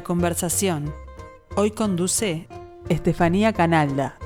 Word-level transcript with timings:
La 0.00 0.04
conversación. 0.04 0.94
Hoy 1.56 1.72
conduce 1.72 2.48
Estefanía 2.88 3.52
Canalda. 3.52 4.18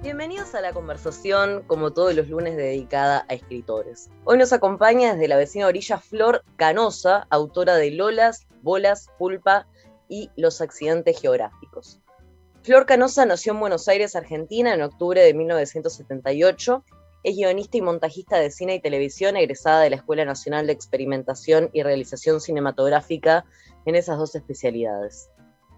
Bienvenidos 0.00 0.54
a 0.54 0.60
la 0.60 0.72
conversación, 0.72 1.64
como 1.66 1.92
todos 1.92 2.14
los 2.14 2.28
lunes, 2.28 2.56
dedicada 2.56 3.26
a 3.28 3.34
escritores. 3.34 4.08
Hoy 4.22 4.38
nos 4.38 4.52
acompaña 4.52 5.14
desde 5.14 5.26
la 5.26 5.38
vecina 5.38 5.66
orilla 5.66 5.98
Flor 5.98 6.44
Canosa, 6.54 7.26
autora 7.30 7.74
de 7.74 7.90
Lolas, 7.90 8.46
Bolas, 8.62 9.10
Pulpa 9.18 9.66
y 10.08 10.30
Los 10.36 10.60
accidentes 10.60 11.20
geográficos. 11.20 12.00
Flor 12.68 12.84
Canosa 12.84 13.24
nació 13.24 13.54
en 13.54 13.60
Buenos 13.60 13.88
Aires, 13.88 14.14
Argentina, 14.14 14.74
en 14.74 14.82
octubre 14.82 15.22
de 15.22 15.32
1978. 15.32 16.84
Es 17.22 17.34
guionista 17.34 17.78
y 17.78 17.80
montajista 17.80 18.36
de 18.36 18.50
cine 18.50 18.74
y 18.74 18.80
televisión, 18.82 19.38
egresada 19.38 19.80
de 19.80 19.88
la 19.88 19.96
Escuela 19.96 20.26
Nacional 20.26 20.66
de 20.66 20.74
Experimentación 20.74 21.70
y 21.72 21.82
Realización 21.82 22.42
Cinematográfica 22.42 23.46
en 23.86 23.94
esas 23.94 24.18
dos 24.18 24.34
especialidades. 24.34 25.30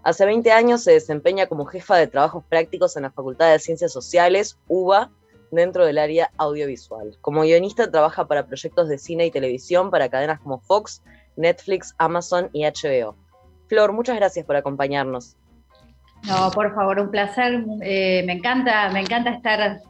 Hace 0.03 0.25
20 0.25 0.51
años 0.51 0.83
se 0.83 0.91
desempeña 0.91 1.47
como 1.47 1.65
jefa 1.65 1.95
de 1.95 2.07
trabajos 2.07 2.43
prácticos 2.49 2.97
en 2.97 3.03
la 3.03 3.11
Facultad 3.11 3.53
de 3.53 3.59
Ciencias 3.59 3.93
Sociales, 3.93 4.59
UBA, 4.67 5.13
dentro 5.49 5.85
del 5.85 5.97
área 5.97 6.33
audiovisual. 6.37 7.17
Como 7.21 7.43
guionista 7.43 7.89
trabaja 7.89 8.27
para 8.27 8.47
proyectos 8.47 8.89
de 8.89 8.97
cine 8.97 9.27
y 9.27 9.31
televisión 9.31 9.91
para 9.91 10.09
cadenas 10.09 10.41
como 10.41 10.59
Fox, 10.59 11.01
Netflix, 11.37 11.95
Amazon 11.99 12.49
y 12.51 12.65
HBO. 12.65 13.15
Flor, 13.69 13.93
muchas 13.93 14.17
gracias 14.17 14.45
por 14.45 14.57
acompañarnos. 14.57 15.37
No, 16.27 16.51
por 16.51 16.73
favor, 16.73 16.99
un 16.99 17.09
placer. 17.09 17.63
Eh, 17.81 18.23
me 18.25 18.33
encanta, 18.33 18.89
me 18.89 19.01
encanta 19.01 19.31
estar 19.31 19.81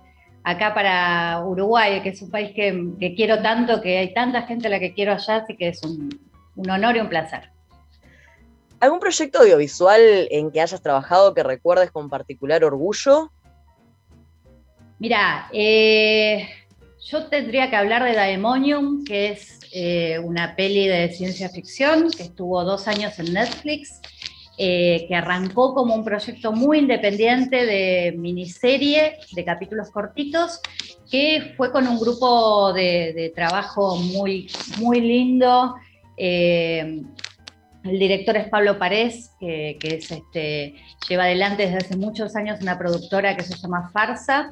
acá 0.44 0.74
para 0.74 1.44
Uruguay, 1.46 2.02
que 2.02 2.10
es 2.10 2.22
un 2.22 2.32
país 2.32 2.52
que, 2.56 3.14
quiero 3.16 3.42
tanto, 3.42 3.82
que 3.82 3.98
hay 3.98 4.14
tanta 4.14 4.44
gente 4.44 4.68
a 4.68 4.72
la 4.72 4.80
que 4.80 4.94
quiero 4.94 5.14
allá, 5.14 5.38
así 5.38 5.56
que 5.56 5.70
es 5.70 5.84
un, 5.84 6.10
honor 6.70 6.96
y 6.96 7.00
un 7.00 7.10
placer. 7.10 7.50
¿Algún 8.80 9.00
proyecto 9.00 9.40
audiovisual 9.40 10.28
en 10.32 10.52
que 10.52 10.62
hayas 10.62 10.82
trabajado 10.82 11.34
que 11.34 11.44
recuerdes 11.44 11.92
con 11.92 12.10
particular 12.10 12.64
orgullo? 12.64 13.32
Mira, 14.98 15.48
eh, 15.54 16.48
yo 17.00 17.26
tendría 17.28 17.70
que 17.70 17.76
hablar 17.76 18.04
de 18.04 18.14
Daemonium, 18.14 19.04
que 19.04 19.32
es 19.32 19.60
eh, 19.74 20.20
una 20.20 20.56
peli 20.56 20.88
de 20.88 21.10
ciencia 21.10 21.50
ficción 21.50 22.10
que 22.12 22.24
estuvo 22.24 22.64
dos 22.64 22.88
años 22.88 23.18
en 23.20 23.34
Netflix 23.34 24.02
eh, 24.64 25.06
que 25.08 25.16
arrancó 25.16 25.74
como 25.74 25.96
un 25.96 26.06
proyecto 26.06 26.52
muy 26.52 26.78
independiente 26.78 27.66
de 27.66 28.14
miniserie, 28.16 29.18
de 29.32 29.44
capítulos 29.44 29.90
cortitos, 29.90 30.60
que 31.10 31.56
fue 31.58 31.72
con 31.72 31.88
un 31.88 32.00
grupo 32.00 32.72
de, 32.72 33.34
trabajo 33.36 33.96
muy, 33.96 34.52
muy 34.78 35.02
lindo. 35.02 35.74
Eh, 36.16 37.02
el 37.86 38.00
director 38.00 38.38
es 38.38 38.50
Pablo 38.50 38.78
Parés, 38.78 39.32
que, 39.40 39.80
es 39.82 40.12
este, 40.12 40.76
lleva 41.10 41.24
adelante 41.24 41.64
desde 41.64 41.78
hace 41.78 41.98
muchos 41.98 42.36
años 42.36 42.62
una 42.62 42.78
productora 42.78 43.36
que 43.36 43.44
se 43.44 43.58
llama 43.58 43.90
Farsa, 43.92 44.52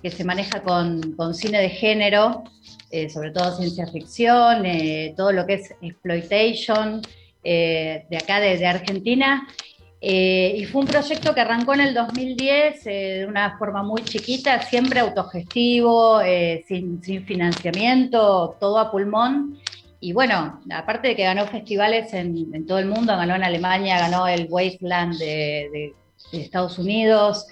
que 0.00 0.10
se 0.10 0.24
maneja 0.24 0.62
con, 0.62 1.12
con 1.18 1.34
cine 1.34 1.60
de 1.60 1.68
género, 1.68 2.44
eh, 2.90 3.10
sobre 3.10 3.30
todo 3.30 3.54
ciencia 3.58 3.86
ficción, 3.88 4.64
todo 5.14 5.32
lo 5.32 5.44
que 5.44 5.52
es 5.52 5.74
exploitation, 5.82 7.02
eh, 7.44 8.06
de 8.08 8.16
acá, 8.16 8.40
de, 8.40 8.66
Argentina. 8.66 9.46
Eh, 10.00 10.56
y 10.58 10.64
fue 10.64 10.82
un 10.82 10.86
proyecto 10.86 11.34
que 11.34 11.40
arrancó 11.40 11.74
en 11.74 11.80
el 11.80 11.94
2010 11.94 12.86
eh, 12.86 12.90
de 12.90 13.26
una 13.26 13.56
forma 13.58 13.82
muy 13.82 14.02
chiquita, 14.02 14.60
siempre 14.62 15.00
autogestivo, 15.00 16.20
sin, 16.66 17.00
financiamiento, 17.24 18.56
todo 18.58 18.78
a 18.78 18.90
pulmón. 18.90 19.58
Y 20.00 20.12
bueno, 20.12 20.60
aparte 20.70 21.08
de 21.08 21.16
que 21.16 21.24
ganó 21.24 21.46
festivales 21.46 22.12
en, 22.12 22.66
todo 22.66 22.78
el 22.78 22.86
mundo, 22.86 23.16
ganó 23.16 23.34
en 23.34 23.44
Alemania, 23.44 23.98
ganó 23.98 24.26
el 24.26 24.46
Wasteland 24.50 25.18
de, 25.18 25.94
de 26.32 26.40
Estados 26.42 26.78
Unidos, 26.78 27.46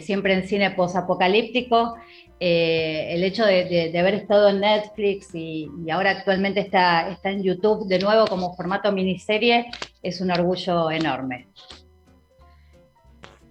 siempre 0.00 0.34
en 0.34 0.46
cine 0.46 0.70
posapocalíptico. 0.70 1.96
Eh, 2.40 3.14
el 3.14 3.24
hecho 3.24 3.44
de, 3.44 3.92
haber 3.98 4.14
estado 4.14 4.48
en 4.48 4.60
Netflix 4.60 5.34
y, 5.34 5.68
ahora 5.90 6.10
actualmente 6.10 6.60
está, 6.60 7.10
está, 7.10 7.30
en 7.30 7.42
YouTube 7.42 7.88
de 7.88 7.98
nuevo 7.98 8.26
como 8.28 8.54
formato 8.54 8.92
miniserie 8.92 9.66
es 10.02 10.20
un 10.20 10.30
orgullo 10.30 10.90
enorme. 10.90 11.48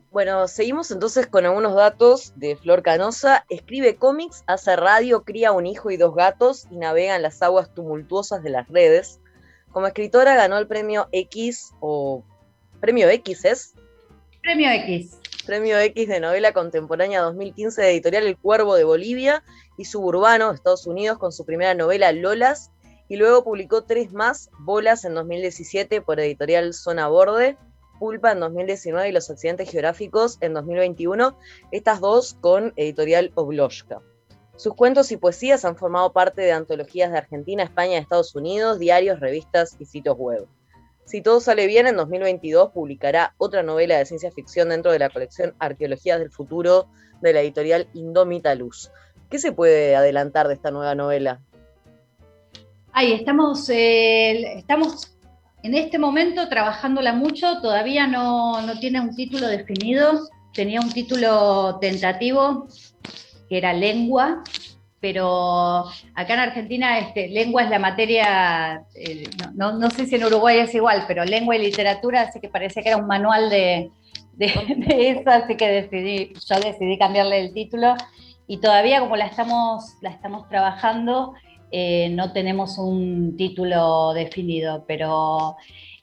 Bueno, 0.09 0.47
seguimos 0.47 0.89
entonces 0.89 1.27
con 1.27 1.45
algunos 1.45 1.75
datos 1.75 2.33
de 2.37 2.55
Flor 2.55 2.81
Canosa. 2.81 3.45
Escribe 3.49 3.97
cómics, 3.97 4.43
hace 4.47 4.75
radio, 4.77 5.23
cría 5.23 5.51
un 5.51 5.67
hijo 5.67 5.91
y 5.91 5.97
dos 5.97 6.15
gatos 6.15 6.65
y 6.71 6.77
navega 6.77 7.17
en 7.17 7.21
las 7.21 7.41
aguas 7.41 7.73
tumultuosas 7.73 8.41
de 8.41 8.49
las 8.49 8.67
redes. 8.69 9.19
Como 9.71 9.85
escritora 9.85 10.33
ganó 10.35 10.57
el 10.57 10.65
premio 10.65 11.09
X 11.11 11.73
o 11.81 12.23
premio 12.79 13.09
X 13.09 13.45
es. 13.45 13.73
Premio 14.41 14.71
X. 14.71 15.19
Premio 15.47 15.79
X 15.79 16.09
de 16.09 16.19
novela 16.19 16.51
contemporánea 16.51 17.21
2015 17.21 17.81
de 17.81 17.91
editorial 17.91 18.27
El 18.27 18.37
Cuervo 18.37 18.75
de 18.75 18.83
Bolivia 18.83 19.45
y 19.77 19.85
Suburbano 19.85 20.49
de 20.49 20.55
Estados 20.55 20.85
Unidos 20.85 21.17
con 21.19 21.31
su 21.31 21.45
primera 21.45 21.73
novela 21.73 22.11
Lolas 22.11 22.69
y 23.07 23.15
luego 23.15 23.45
publicó 23.45 23.85
tres 23.85 24.11
más, 24.11 24.49
Bolas 24.59 25.05
en 25.05 25.13
2017 25.13 26.01
por 26.01 26.19
editorial 26.19 26.73
Zona 26.73 27.07
Borde, 27.07 27.57
Pulpa 27.97 28.33
en 28.33 28.41
2019 28.41 29.07
y 29.07 29.11
Los 29.13 29.29
Accidentes 29.29 29.71
Geográficos 29.71 30.37
en 30.41 30.53
2021, 30.53 31.39
estas 31.71 32.01
dos 32.01 32.35
con 32.41 32.73
editorial 32.75 33.31
Obloshka. 33.35 34.01
Sus 34.57 34.73
cuentos 34.73 35.13
y 35.13 35.17
poesías 35.17 35.63
han 35.63 35.77
formado 35.77 36.11
parte 36.11 36.41
de 36.41 36.51
antologías 36.51 37.09
de 37.09 37.19
Argentina, 37.19 37.63
España 37.63 37.99
Estados 37.99 38.35
Unidos, 38.35 38.79
diarios, 38.79 39.21
revistas 39.21 39.77
y 39.79 39.85
sitios 39.85 40.17
web. 40.17 40.45
Si 41.07 41.21
todo 41.21 41.39
sale 41.39 41.67
bien, 41.67 41.87
en 41.87 41.95
2022 41.95 42.71
publicará 42.73 43.33
otra 43.37 43.63
novela 43.63 43.97
de 43.97 44.05
ciencia 44.05 44.29
ficción 44.29 44.67
dentro 44.67 44.91
de 44.91 44.99
la 44.99 45.09
colección 45.09 45.55
Arqueologías 45.57 46.19
del 46.19 46.31
Futuro 46.31 46.87
de 47.21 47.31
la 47.31 47.39
editorial 47.39 47.87
Indómita 47.93 48.53
Luz. 48.55 48.91
¿Qué 49.29 49.39
se 49.39 49.53
puede 49.53 49.95
adelantar 49.95 50.49
de 50.49 50.55
esta 50.55 50.69
nueva 50.69 50.95
novela? 50.95 51.39
Ay, 52.91 53.13
estamos, 53.13 53.69
eh, 53.69 54.57
estamos 54.57 55.17
en 55.63 55.75
este 55.75 55.97
momento 55.97 56.49
trabajándola 56.49 57.13
mucho, 57.13 57.61
todavía 57.61 58.05
no, 58.05 58.61
no 58.63 58.77
tiene 58.77 58.99
un 58.99 59.15
título 59.15 59.47
definido, 59.47 60.27
tenía 60.53 60.81
un 60.81 60.91
título 60.91 61.77
tentativo 61.79 62.67
que 63.47 63.57
era 63.57 63.71
lengua, 63.71 64.43
pero 64.99 65.85
acá 66.15 66.33
en 66.33 66.39
Argentina 66.39 66.99
este, 66.99 67.27
lengua 67.27 67.63
es 67.63 67.69
la 67.69 67.79
materia, 67.79 68.83
eh, 68.95 69.29
no, 69.53 69.89
sé 69.91 70.07
si 70.07 70.15
en 70.15 70.25
Uruguay 70.25 70.59
es 70.59 70.73
igual, 70.73 71.03
pero 71.07 71.23
lengua 71.23 71.55
y 71.55 71.61
literatura, 71.61 72.21
así 72.21 72.39
que 72.39 72.49
parecía 72.49 72.81
que 72.81 72.89
era 72.89 72.97
un 72.97 73.07
manual 73.07 73.49
de, 73.49 73.91
eso, 74.37 75.29
así 75.29 75.55
que 75.55 75.67
decidí, 75.67 76.33
yo 76.33 76.59
decidí 76.59 76.97
cambiarle 76.97 77.39
el 77.39 77.53
título. 77.53 77.95
Y 78.49 78.57
todavía 78.57 79.01
como 79.01 79.17
la 79.17 79.25
estamos, 79.25 79.95
la 80.01 80.09
estamos 80.09 80.47
trabajando, 80.47 81.33
eh, 81.69 82.09
no 82.11 82.31
tenemos 82.31 82.77
un 82.77 83.35
título 83.35 84.13
definido, 84.13 84.85
pero 84.87 85.57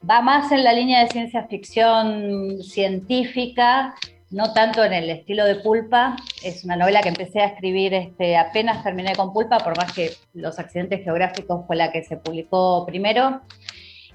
va 0.08 0.20
más 0.20 0.52
en 0.52 0.62
la 0.62 0.74
línea 0.74 1.02
de 1.02 1.10
ciencia 1.10 1.46
ficción 1.46 2.62
científica, 2.62 3.94
no 4.30 4.52
tanto 4.52 4.84
en 4.84 4.92
el 4.92 5.10
estilo 5.10 5.44
de 5.44 5.56
Pulpa. 5.56 6.16
Es 6.42 6.64
una 6.64 6.76
novela 6.76 7.00
que 7.02 7.08
empecé 7.08 7.40
a 7.40 7.46
escribir 7.46 7.94
este, 7.94 8.36
apenas 8.36 8.82
terminé 8.82 9.14
con 9.14 9.32
Pulpa, 9.32 9.58
por 9.58 9.76
más 9.76 9.92
que 9.92 10.12
Los 10.32 10.58
accidentes 10.58 11.04
geográficos 11.04 11.66
fue 11.66 11.76
la 11.76 11.92
que 11.92 12.02
se 12.02 12.16
publicó 12.16 12.84
primero. 12.86 13.42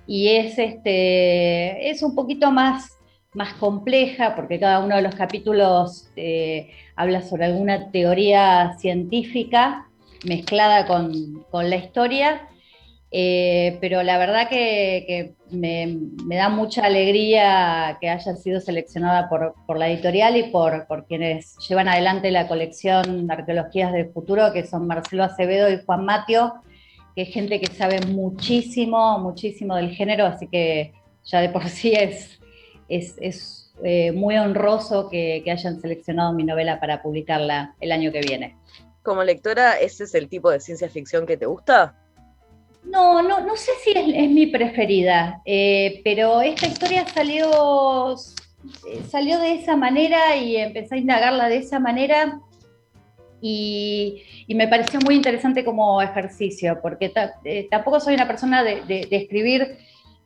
Y 0.07 0.29
es, 0.29 0.57
este, 0.57 1.89
es 1.89 2.01
un 2.01 2.15
poquito 2.15 2.51
más, 2.51 2.97
más 3.33 3.53
compleja, 3.53 4.35
porque 4.35 4.59
cada 4.59 4.79
uno 4.79 4.95
de 4.95 5.03
los 5.03 5.15
capítulos 5.15 6.09
eh, 6.15 6.71
habla 6.95 7.21
sobre 7.21 7.45
alguna 7.45 7.91
teoría 7.91 8.75
científica 8.79 9.88
mezclada 10.25 10.85
con, 10.85 11.45
con 11.50 11.69
la 11.69 11.77
historia 11.77 12.50
eh, 13.11 13.79
pero 13.81 14.03
la 14.03 14.19
verdad 14.19 14.50
que, 14.50 15.33
me, 15.50 15.97
da 16.27 16.50
mucha 16.50 16.85
alegría 16.85 17.97
que 18.00 18.09
haya 18.09 18.35
sido 18.35 18.61
seleccionada 18.61 19.29
por, 19.29 19.77
la 19.77 19.89
editorial 19.89 20.38
y 20.38 20.44
por, 20.51 20.85
quienes 21.07 21.57
llevan 21.67 21.88
adelante 21.88 22.29
la 22.29 22.47
colección 22.47 23.29
Arqueologías 23.31 23.94
del 23.94 24.11
Futuro, 24.11 24.53
que 24.53 24.65
son 24.65 24.85
Marcelo 24.85 25.23
Acevedo 25.23 25.71
y 25.71 25.81
Juan 25.83 26.06
Matio, 26.06 26.53
que 27.15 27.23
es 27.23 27.29
gente 27.29 27.59
que 27.59 27.73
sabe 27.73 28.00
muchísimo, 28.01 29.17
muchísimo 29.17 29.75
del 29.75 29.89
género, 29.91 30.27
así 30.27 30.47
que 30.47 30.94
ya 31.25 31.41
de 31.41 31.50
por 31.50 31.67
sí 31.67 31.94
es, 31.94 32.39
eh, 33.83 34.12
muy 34.12 34.38
honroso 34.38 35.09
que 35.09 35.44
hayan 35.50 35.81
seleccionado 35.81 36.33
mi 36.33 36.44
novela 36.44 36.79
para 36.79 37.01
publicarla 37.01 37.75
el 37.79 37.91
año 37.91 38.12
que 38.12 38.21
viene. 38.21 38.55
Como 39.01 39.23
lectora, 39.23 39.79
¿ese 39.79 40.03
es 40.03 40.13
el 40.13 40.27
tipo 40.29 40.51
de 40.51 40.59
ciencia 40.59 40.89
ficción 40.89 41.25
que 41.25 41.38
te 41.38 41.45
gusta? 41.45 41.95
No, 42.83 43.21
no, 43.21 43.41
no 43.41 43.55
sé 43.55 43.71
si 43.83 43.91
es, 43.91 44.29
mi 44.29 44.47
preferida, 44.47 45.41
eh, 45.45 46.01
pero 46.03 46.41
esta 46.41 46.67
historia 46.67 47.05
salió, 47.07 48.15
salió 49.09 49.39
de 49.39 49.55
esa 49.55 49.75
manera 49.75 50.37
y 50.37 50.55
empecé 50.55 50.95
a 50.95 50.97
indagarla 50.99 51.49
de 51.49 51.57
esa 51.57 51.79
manera. 51.79 52.39
y, 53.41 54.23
me 54.49 54.67
pareció 54.67 54.99
muy 55.01 55.15
interesante 55.15 55.63
como 55.63 56.01
ejercicio, 56.01 56.79
porque 56.81 57.13
eh, 57.43 57.67
tampoco 57.69 57.99
soy 57.99 58.15
una 58.15 58.27
persona 58.27 58.63
de, 58.63 59.07
escribir 59.11 59.77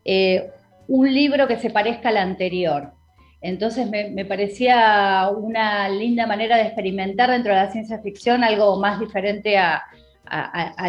eh, 0.06 0.50
un 0.88 1.14
libro 1.14 1.48
que 1.48 1.58
se 1.58 1.70
parezca 1.70 2.10
al 2.10 2.18
anterior. 2.18 2.94
Entonces 3.42 3.90
me, 3.90 4.26
parecía 4.26 5.30
una 5.36 5.90
linda 5.90 6.26
manera 6.26 6.56
de 6.56 6.64
experimentar 6.64 7.30
dentro 7.30 7.54
de 7.54 7.60
la 7.60 7.72
ciencia 7.72 8.00
ficción 8.00 8.44
algo 8.44 8.80
más 8.80 9.02
diferente 9.02 9.58
a, 9.58 9.84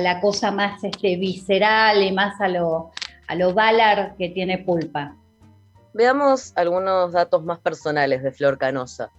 la 0.00 0.20
cosa 0.20 0.50
más 0.50 0.82
este, 0.85 1.17
visceral 1.17 2.02
y 2.02 2.12
más 2.12 2.41
a 2.41 2.49
lo, 2.49 2.91
a 3.29 3.35
lo 3.35 3.52
Valar 3.52 4.14
que 4.17 4.31
tiene 4.31 4.58
Pulpa. 4.58 5.17
Veamos 5.93 6.52
algunos 6.56 7.12
datos 7.12 7.44
más 7.44 7.61
personales 7.61 8.23
de 8.23 8.32
Flor 8.32 8.58
Canosa 8.58 9.11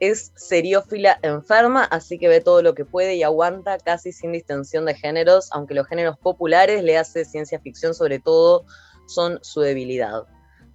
es 0.00 0.32
seriófila 0.36 1.18
enferma, 1.22 1.84
así 1.84 2.18
que 2.18 2.28
ve 2.28 2.40
todo 2.40 2.62
lo 2.62 2.74
que 2.74 2.84
puede 2.84 3.16
y 3.16 3.22
aguanta 3.22 3.78
casi 3.78 4.12
sin 4.12 4.32
distinción 4.32 4.84
de 4.84 4.94
géneros, 4.94 5.48
aunque 5.52 5.74
los 5.74 5.86
géneros 5.86 6.18
populares 6.18 6.82
le 6.82 6.98
hace 6.98 7.24
ciencia 7.24 7.60
ficción 7.60 7.94
sobre 7.94 8.18
todo 8.18 8.64
son 9.06 9.38
su 9.42 9.60
debilidad. 9.60 10.24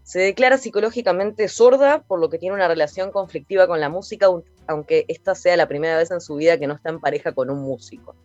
Se 0.03 0.19
declara 0.19 0.57
psicológicamente 0.57 1.47
sorda, 1.47 2.01
por 2.01 2.19
lo 2.19 2.29
que 2.29 2.37
tiene 2.37 2.55
una 2.55 2.67
relación 2.67 3.11
conflictiva 3.11 3.67
con 3.67 3.79
la 3.79 3.87
música, 3.87 4.27
aunque 4.67 5.05
esta 5.07 5.33
sea 5.33 5.55
la 5.55 5.67
primera 5.67 5.97
vez 5.97 6.11
en 6.11 6.19
su 6.19 6.35
vida 6.35 6.57
que 6.57 6.67
no 6.67 6.73
está 6.73 6.89
en 6.89 6.99
pareja 6.99 7.31
con 7.31 7.49
un 7.49 7.61
músico. 7.61 8.15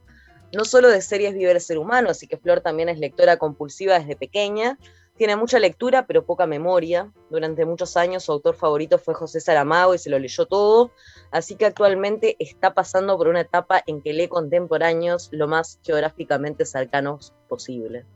No 0.52 0.64
solo 0.64 0.88
de 0.88 1.00
series 1.02 1.34
vive 1.34 1.50
el 1.50 1.60
ser 1.60 1.78
humano, 1.78 2.10
así 2.10 2.26
que 2.26 2.38
Flor 2.38 2.60
también 2.60 2.88
es 2.88 2.98
lectora 2.98 3.36
compulsiva 3.36 3.98
desde 3.98 4.16
pequeña, 4.16 4.78
tiene 5.18 5.34
mucha 5.34 5.58
lectura, 5.58 6.06
pero 6.06 6.24
poca 6.24 6.46
memoria. 6.46 7.12
Durante 7.28 7.66
muchos 7.66 7.96
años 7.96 8.22
su 8.22 8.30
autor 8.30 8.54
favorito 8.54 8.98
fue 8.98 9.14
José 9.14 9.40
Saramago 9.40 9.94
y 9.94 9.98
se 9.98 10.10
lo 10.10 10.18
leyó 10.18 10.46
todo, 10.46 10.92
así 11.32 11.56
que 11.56 11.66
actualmente 11.66 12.36
está 12.38 12.72
pasando 12.72 13.18
por 13.18 13.26
una 13.26 13.40
etapa 13.40 13.82
en 13.86 14.00
que 14.00 14.12
lee 14.12 14.28
contemporáneos 14.28 15.28
lo 15.32 15.48
más 15.48 15.80
geográficamente 15.82 16.64
cercanos 16.64 17.34
posible. 17.48 18.06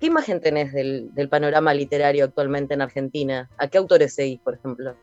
¿Qué 0.00 0.08
imagen 0.08 0.40
tenés 0.40 0.72
del, 0.72 1.28
panorama 1.30 1.72
literario 1.72 2.24
actualmente 2.24 2.74
en 2.74 2.82
Argentina? 2.82 3.48
¿A 3.56 3.68
qué 3.68 3.78
autores 3.78 4.12
seguís, 4.12 4.40
por 4.40 4.54
ejemplo? 4.54 4.96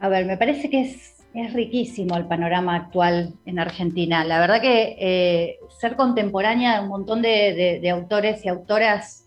A 0.00 0.10
ver, 0.10 0.26
me 0.26 0.36
parece 0.36 0.68
que 0.68 0.82
es, 0.82 1.13
riquísimo 1.34 2.16
el 2.16 2.26
panorama 2.26 2.76
actual 2.76 3.34
en 3.44 3.58
Argentina. 3.58 4.24
La 4.24 4.38
verdad 4.38 4.60
que 4.60 4.96
eh, 4.98 5.58
ser 5.80 5.96
contemporánea 5.96 6.74
de 6.76 6.80
un 6.80 6.88
montón 6.88 7.22
de 7.22 7.90
autores 7.90 8.44
y 8.44 8.48
autoras 8.48 9.24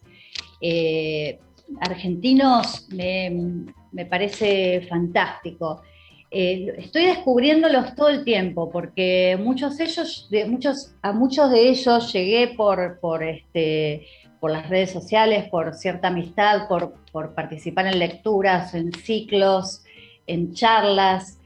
eh, 0.61 1.39
argentinos 1.81 2.87
me, 2.89 4.05
parece 4.09 4.87
fantástico. 4.89 5.81
Eh, 6.29 6.73
estoy 6.77 7.05
descubriéndolos 7.05 7.95
todo 7.95 8.09
el 8.09 8.23
tiempo 8.23 8.69
porque 8.69 9.37
muchos 9.41 9.79
ellos, 9.79 10.27
de, 10.29 10.45
muchos, 10.45 10.93
a 11.01 11.13
muchos 11.13 11.51
de 11.51 11.69
ellos 11.69 12.11
llegué 12.11 12.49
por, 12.49 12.99
por, 12.99 13.23
este, 13.23 14.05
por 14.39 14.51
las 14.51 14.69
redes 14.69 14.91
sociales, 14.91 15.49
por 15.49 15.73
cierta 15.73 16.09
amistad, 16.09 16.67
por, 16.67 16.93
participar 17.33 17.87
en 17.87 17.99
lecturas, 17.99 18.75
en 18.75 18.93
ciclos, 18.93 19.83
en 20.27 20.53
charlas. 20.53 21.36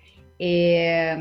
Eh, 0.43 1.15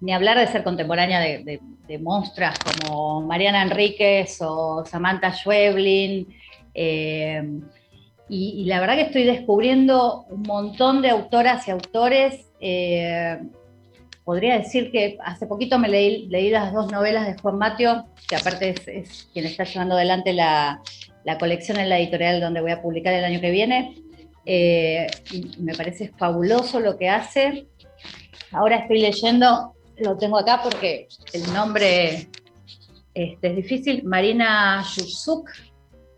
ni 0.00 0.12
hablar 0.12 0.36
de 0.36 0.48
ser 0.48 0.64
contemporánea 0.64 1.20
de, 1.20 1.60
de, 1.86 1.98
monstras 1.98 2.58
como 2.58 3.20
Mariana 3.20 3.62
Enríquez 3.62 4.38
o 4.40 4.84
Samantha 4.84 5.32
Schweblin, 5.32 6.26
eh, 6.74 7.60
y, 8.28 8.64
la 8.64 8.80
verdad 8.80 8.94
que 8.94 9.02
estoy 9.02 9.24
descubriendo 9.24 10.24
un 10.30 10.42
montón 10.42 11.02
de 11.02 11.10
autoras 11.10 11.68
y 11.68 11.70
autores. 11.70 12.46
Eh, 12.60 13.38
podría 14.24 14.58
decir 14.58 14.90
que 14.90 15.18
hace 15.22 15.46
poquito 15.46 15.78
me 15.78 15.88
leí, 15.88 16.28
las 16.50 16.72
dos 16.72 16.90
novelas 16.90 17.26
de 17.26 17.36
Juan 17.38 17.58
Mateo, 17.58 18.06
que 18.26 18.36
aparte 18.36 18.74
es, 18.86 19.28
quien 19.34 19.44
está 19.44 19.64
llevando 19.64 19.96
adelante 19.96 20.32
la, 20.32 20.80
colección 21.38 21.78
en 21.78 21.90
la 21.90 21.98
editorial 21.98 22.40
donde 22.40 22.62
voy 22.62 22.70
a 22.70 22.80
publicar 22.80 23.12
el 23.12 23.24
año 23.24 23.40
que 23.40 23.50
viene. 23.50 23.96
Eh, 24.46 25.06
me 25.58 25.74
parece 25.74 26.08
fabuloso 26.16 26.80
lo 26.80 26.96
que 26.96 27.10
hace. 27.10 27.66
Ahora 28.52 28.76
estoy 28.76 29.00
leyendo, 29.00 29.74
lo 29.98 30.16
tengo 30.16 30.38
acá 30.38 30.60
porque 30.62 31.08
el 31.32 31.52
nombre 31.52 32.28
este, 33.14 33.48
es 33.48 33.56
difícil, 33.56 34.04
Marina 34.04 34.84
Yursuk, 34.94 35.50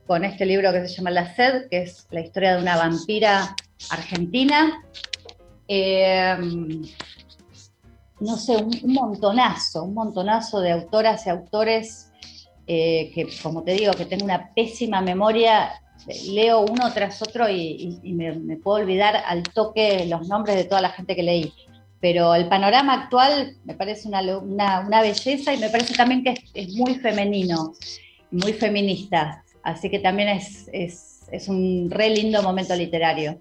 con 0.06 0.24
este 0.24 0.44
libro 0.44 0.72
que 0.72 0.86
se 0.86 0.96
llama 0.96 1.10
La 1.10 1.34
Sed, 1.34 1.68
que 1.70 1.82
es 1.82 2.06
la 2.10 2.20
historia 2.20 2.56
de 2.56 2.62
una 2.62 2.76
vampira 2.76 3.54
argentina. 3.90 4.82
Eh, 5.66 6.36
no 8.20 8.36
sé, 8.36 8.56
un, 8.56 8.92
montonazo, 8.92 9.84
un 9.84 9.94
montonazo 9.94 10.60
de 10.60 10.72
autoras 10.72 11.26
y 11.26 11.30
autores 11.30 12.10
eh, 12.66 13.10
que, 13.14 13.28
como 13.42 13.62
te 13.62 13.72
digo, 13.72 13.92
que 13.92 14.06
tengo 14.06 14.24
una 14.24 14.52
pésima 14.54 15.00
memoria, 15.00 15.72
leo 16.30 16.60
uno 16.60 16.92
tras 16.92 17.22
otro 17.22 17.48
y, 17.48 18.00
me, 18.04 18.56
puedo 18.56 18.78
olvidar 18.78 19.16
al 19.26 19.42
toque 19.42 20.06
los 20.06 20.28
nombres 20.28 20.56
de 20.56 20.64
toda 20.64 20.80
la 20.80 20.90
gente 20.90 21.16
que 21.16 21.22
leí. 21.22 21.52
Pero 22.04 22.34
el 22.34 22.50
panorama 22.50 22.92
actual 22.92 23.56
me 23.64 23.72
parece 23.72 24.06
una, 24.08 24.20
belleza 25.00 25.54
y 25.54 25.56
me 25.56 25.70
parece 25.70 25.94
también 25.94 26.22
que 26.22 26.32
es, 26.32 26.40
es 26.52 26.74
muy 26.74 26.96
femenino, 26.96 27.72
muy 28.30 28.52
feminista. 28.52 29.42
Así 29.62 29.88
que 29.88 30.00
también 30.00 30.28
es, 30.28 31.48
un 31.48 31.90
re 31.90 32.10
lindo 32.10 32.42
momento 32.42 32.76
literario. 32.76 33.40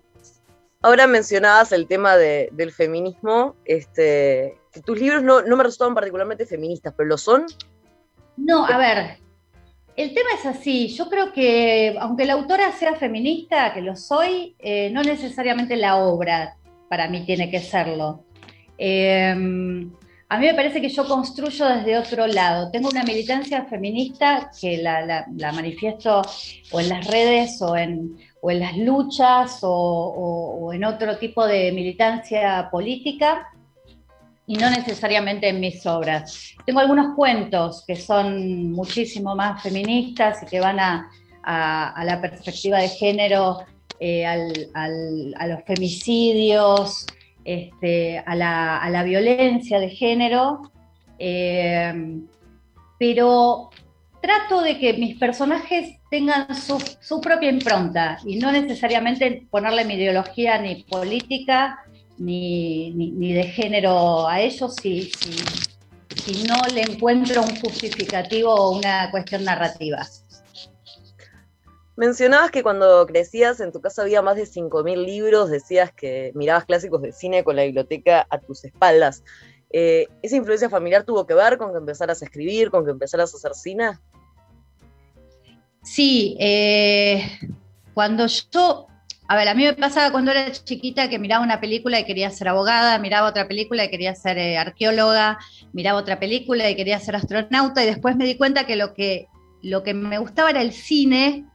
Ahora 0.81 1.07
mencionabas 1.07 1.73
el 1.73 1.87
tema 1.87 2.15
del 2.15 2.71
feminismo. 2.71 3.57
Este, 3.65 4.55
tus 4.85 4.97
libros 4.97 5.23
no, 5.23 5.41
me 5.43 5.63
resultaban 5.63 5.93
particularmente 5.93 6.45
feministas, 6.45 6.93
pero 6.95 7.09
¿lo 7.09 7.17
son? 7.17 7.45
No, 8.37 8.65
a 8.65 8.77
ver, 8.77 9.17
el 9.97 10.13
tema 10.13 10.29
es 10.39 10.45
así. 10.45 10.87
Yo 10.87 11.09
creo 11.09 11.33
que, 11.33 11.97
aunque 11.99 12.23
la 12.23 12.35
autora 12.35 12.71
sea 12.71 12.95
feminista, 12.95 13.73
que 13.73 13.81
lo 13.81 13.97
soy, 13.97 14.55
eh, 14.59 14.89
no 14.89 15.03
necesariamente 15.03 15.75
la 15.75 15.97
obra 15.97 16.55
para 16.87 17.09
mí 17.09 17.25
tiene 17.25 17.51
que 17.51 17.59
serlo. 17.59 18.23
Eh, 18.77 19.35
a 20.33 20.39
mí 20.39 20.47
me 20.47 20.55
parece 20.55 20.81
que 20.81 20.89
yo 20.89 21.07
construyo 21.07 21.67
desde 21.67 21.95
otro 21.95 22.25
lado. 22.25 22.71
Tengo 22.71 22.89
una 22.89 23.03
militancia 23.03 23.65
feminista 23.65 24.49
que 24.59 24.77
la, 24.77 25.27
manifiesto 25.53 26.23
o 26.71 26.79
en 26.79 26.89
las 26.89 27.05
redes 27.05 27.61
o 27.61 27.77
en, 27.77 28.17
en 28.41 28.59
las 28.59 28.75
luchas 28.75 29.59
o, 29.61 30.71
en 30.73 30.85
otro 30.85 31.19
tipo 31.19 31.45
de 31.45 31.71
militancia 31.71 32.67
política 32.71 33.47
y 34.47 34.55
no 34.55 34.71
necesariamente 34.71 35.49
en 35.49 35.59
mis 35.59 35.85
obras. 35.85 36.55
Tengo 36.65 36.79
algunos 36.79 37.15
cuentos 37.15 37.83
que 37.85 37.95
son 37.95 38.71
muchísimo 38.71 39.35
más 39.35 39.61
feministas 39.61 40.41
y 40.41 40.45
que 40.47 40.59
van 40.59 40.79
a, 40.79 41.11
la 41.45 42.19
perspectiva 42.19 42.79
de 42.79 42.89
género, 42.89 43.65
eh, 43.99 44.25
a 44.25 45.47
los 45.47 45.63
femicidios, 45.63 47.05
este, 47.45 48.19
a, 48.19 48.35
la, 48.35 49.03
violencia 49.03 49.79
de 49.79 49.89
género, 49.89 50.71
eh, 51.19 52.21
pero 52.97 53.69
trato 54.21 54.61
de 54.61 54.79
que 54.79 54.93
mis 54.93 55.17
personajes 55.17 55.97
tengan 56.09 56.47
su, 56.55 57.19
propia 57.19 57.49
impronta 57.49 58.17
y 58.25 58.37
no 58.37 58.51
necesariamente 58.51 59.45
ponerle 59.49 59.83
mi 59.83 59.95
ideología 59.95 60.57
ni 60.59 60.83
política 60.83 61.79
ni, 62.17 62.93
de 63.33 63.43
género 63.43 64.27
a 64.27 64.39
ellos 64.39 64.75
si, 64.81 65.11
si 65.11 66.43
no 66.43 66.55
le 66.73 66.83
encuentro 66.83 67.41
un 67.41 67.55
justificativo 67.59 68.53
o 68.53 68.77
una 68.77 69.11
cuestión 69.11 69.43
narrativa. 69.43 70.07
Mencionabas 71.95 72.49
que 72.49 72.63
cuando 72.63 73.05
crecías 73.05 73.59
en 73.59 73.71
tu 73.71 73.79
casa 73.79 74.01
había 74.01 74.23
más 74.23 74.35
de 74.35 74.47
5.000 74.47 75.05
libros, 75.05 75.51
decías 75.51 75.91
que 75.91 76.31
mirabas 76.33 76.65
clásicos 76.65 77.01
de 77.03 77.11
cine 77.11 77.43
con 77.43 77.55
la 77.55 77.63
biblioteca 77.63 78.25
a 78.29 78.39
tus 78.39 78.65
espaldas. 78.65 79.23
Eh, 79.69 80.07
¿Esa 80.23 80.35
influencia 80.35 80.69
familiar 80.69 81.03
tuvo 81.03 81.27
que 81.27 81.35
ver 81.35 81.57
con 81.57 81.71
que 81.71 81.77
empezaras 81.77 82.21
a 82.21 82.25
escribir, 82.25 82.71
con 82.71 82.83
que 82.83 82.91
empezaras 82.91 83.33
a 83.33 83.37
hacer 83.37 83.53
cine? 83.53 83.91
Sí, 85.83 86.35
eh, 86.39 87.27
cuando 87.93 88.25
yo, 88.25 88.87
a 89.27 89.35
ver, 89.35 89.47
a 89.47 89.53
mí 89.53 89.63
me 89.63 89.73
pasaba 89.73 90.11
cuando 90.11 90.31
era 90.31 90.51
chiquita 90.51 91.09
que 91.09 91.19
miraba 91.19 91.43
una 91.43 91.59
película 91.59 91.99
y 91.99 92.05
quería 92.05 92.31
ser 92.31 92.47
abogada, 92.47 92.97
miraba 92.97 93.29
otra 93.29 93.47
película 93.47 93.85
y 93.85 93.89
quería 93.89 94.15
ser 94.15 94.39
eh, 94.39 94.57
arqueóloga, 94.57 95.37
miraba 95.73 95.99
otra 95.99 96.19
película 96.19 96.67
y 96.69 96.75
quería 96.75 96.99
ser 96.99 97.15
astronauta 97.15 97.83
y 97.83 97.87
después 97.87 98.15
me 98.15 98.25
di 98.25 98.35
cuenta 98.35 98.65
que 98.65 98.77
lo 98.77 98.95
que, 98.95 99.27
lo 99.61 99.83
que 99.83 99.93
me 99.93 100.17
gustaba 100.17 100.49
era 100.49 100.61
el 100.61 100.71
cine 100.71 101.45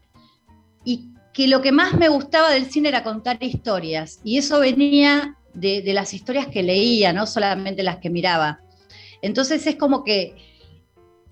y 0.84 1.10
que 1.32 1.46
lo 1.48 1.62
que 1.62 1.72
más 1.72 1.94
me 1.94 2.08
gustaba 2.08 2.50
del 2.50 2.70
cine 2.70 2.88
era 2.88 3.04
contar 3.04 3.38
historias, 3.40 4.20
y 4.24 4.38
eso 4.38 4.60
venía 4.60 5.36
de, 5.54 5.82
las 5.92 6.14
historias 6.14 6.46
que 6.48 6.62
leía, 6.62 7.12
no 7.12 7.26
solamente 7.26 7.82
las 7.82 7.98
que 7.98 8.10
miraba. 8.10 8.60
Entonces 9.22 9.66
es 9.66 9.76
como 9.76 10.04
que 10.04 10.36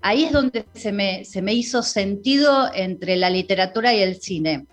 ahí 0.01 0.25
es 0.25 0.31
donde 0.31 0.65
se 0.73 0.91
me, 0.91 1.25
se 1.25 1.41
me 1.41 1.53
hizo 1.53 1.83
sentido 1.83 2.69
entre 2.73 3.15
la 3.15 3.29
literatura 3.29 3.93
y 3.93 3.99
el 3.99 4.21
cine. 4.21 4.65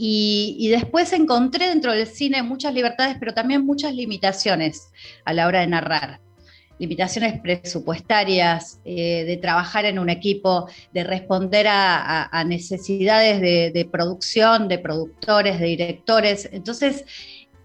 Y, 0.00 0.56
y, 0.60 0.68
después 0.68 1.12
encontré 1.12 1.68
dentro 1.68 1.92
del 1.92 2.06
cine 2.06 2.44
muchas 2.44 2.72
libertades, 2.72 3.16
pero 3.18 3.34
también 3.34 3.66
muchas 3.66 3.92
limitaciones 3.92 4.90
a 5.24 5.32
la 5.32 5.48
hora 5.48 5.60
de 5.60 5.66
narrar. 5.66 6.20
Limitaciones 6.78 7.40
presupuestarias, 7.40 8.80
eh, 8.84 9.24
de 9.24 9.36
trabajar 9.36 9.84
en 9.84 9.98
un 9.98 10.10
equipo, 10.10 10.68
de 10.92 11.04
responder 11.04 11.66
a, 11.68 12.44
necesidades 12.46 13.40
de, 13.40 13.88
producción, 13.90 14.68
de 14.68 14.78
productores, 14.78 15.58
de 15.58 15.66
directores. 15.66 16.48
Entonces, 16.52 17.04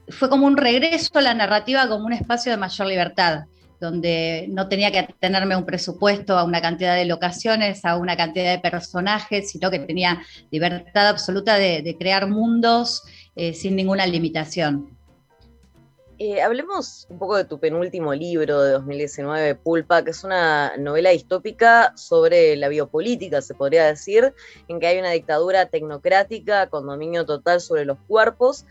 fue 0.09 0.29
como 0.29 0.47
un 0.47 0.57
regreso 0.57 1.17
a 1.19 1.21
la 1.21 1.33
narrativa 1.33 1.87
como 1.87 2.05
un 2.05 2.13
espacio 2.13 2.51
de 2.51 2.57
mayor 2.57 2.87
libertad 2.87 3.43
donde 3.79 4.47
no 4.49 4.69
tenía 4.69 4.91
que 4.91 4.99
atenerme 4.99 5.55
a 5.55 5.57
un 5.57 5.65
presupuesto, 5.65 6.37
a 6.37 6.45
una 6.45 6.61
cantidad 6.61 6.95
de 6.95 7.03
locaciones, 7.03 7.83
a 7.83 7.97
una 7.97 8.15
cantidad 8.15 8.51
de 8.51 8.59
personajes, 8.59 9.51
sino 9.51 9.69
que 9.69 9.79
tenía 9.79 10.21
libertad 10.51 11.09
absoluta 11.09 11.57
de, 11.57 11.95
crear 11.99 12.29
mundos 12.29 13.03
eh, 13.35 13.53
sin 13.53 13.75
ninguna 13.75 14.05
limitación. 14.05 14.92
Eh, 16.25 16.41
hablemos 16.41 17.05
un 17.09 17.19
poco 17.19 17.35
de 17.35 17.43
tu 17.43 17.59
penúltimo 17.59 18.13
libro 18.13 18.61
de 18.61 18.71
2019, 18.71 19.55
Pulpa, 19.55 20.05
que 20.05 20.11
es 20.11 20.23
una 20.23 20.77
novela 20.77 21.09
distópica 21.09 21.91
sobre 21.97 22.55
la 22.55 22.69
biopolítica, 22.69 23.41
se 23.41 23.53
podría 23.53 23.87
decir, 23.87 24.33
en 24.69 24.79
que 24.79 24.87
hay 24.87 24.99
una 24.99 25.11
dictadura 25.11 25.65
tecnocrática 25.65 26.69
con 26.69 26.87
dominio 26.87 27.25
total 27.25 27.59
sobre 27.59 27.83
los 27.83 27.97
cuerpos 28.07 28.65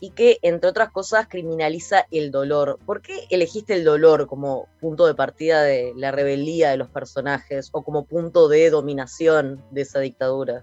y 0.00 0.10
que, 0.10 0.36
entre 0.42 0.68
otras 0.68 0.90
cosas, 0.90 1.28
criminaliza 1.28 2.06
el 2.10 2.30
dolor. 2.30 2.78
¿Por 2.84 3.00
qué 3.00 3.26
elegiste 3.30 3.72
el 3.72 3.84
dolor 3.84 4.26
como 4.26 4.68
punto 4.78 5.06
de 5.06 5.14
partida 5.14 5.62
de 5.62 5.94
la 5.96 6.10
rebeldía 6.10 6.72
de 6.72 6.76
los 6.76 6.90
personajes 6.90 7.70
o 7.72 7.84
como 7.84 8.04
punto 8.04 8.48
de 8.48 8.68
dominación 8.68 9.64
de 9.70 9.80
esa 9.80 10.00
dictadura? 10.00 10.62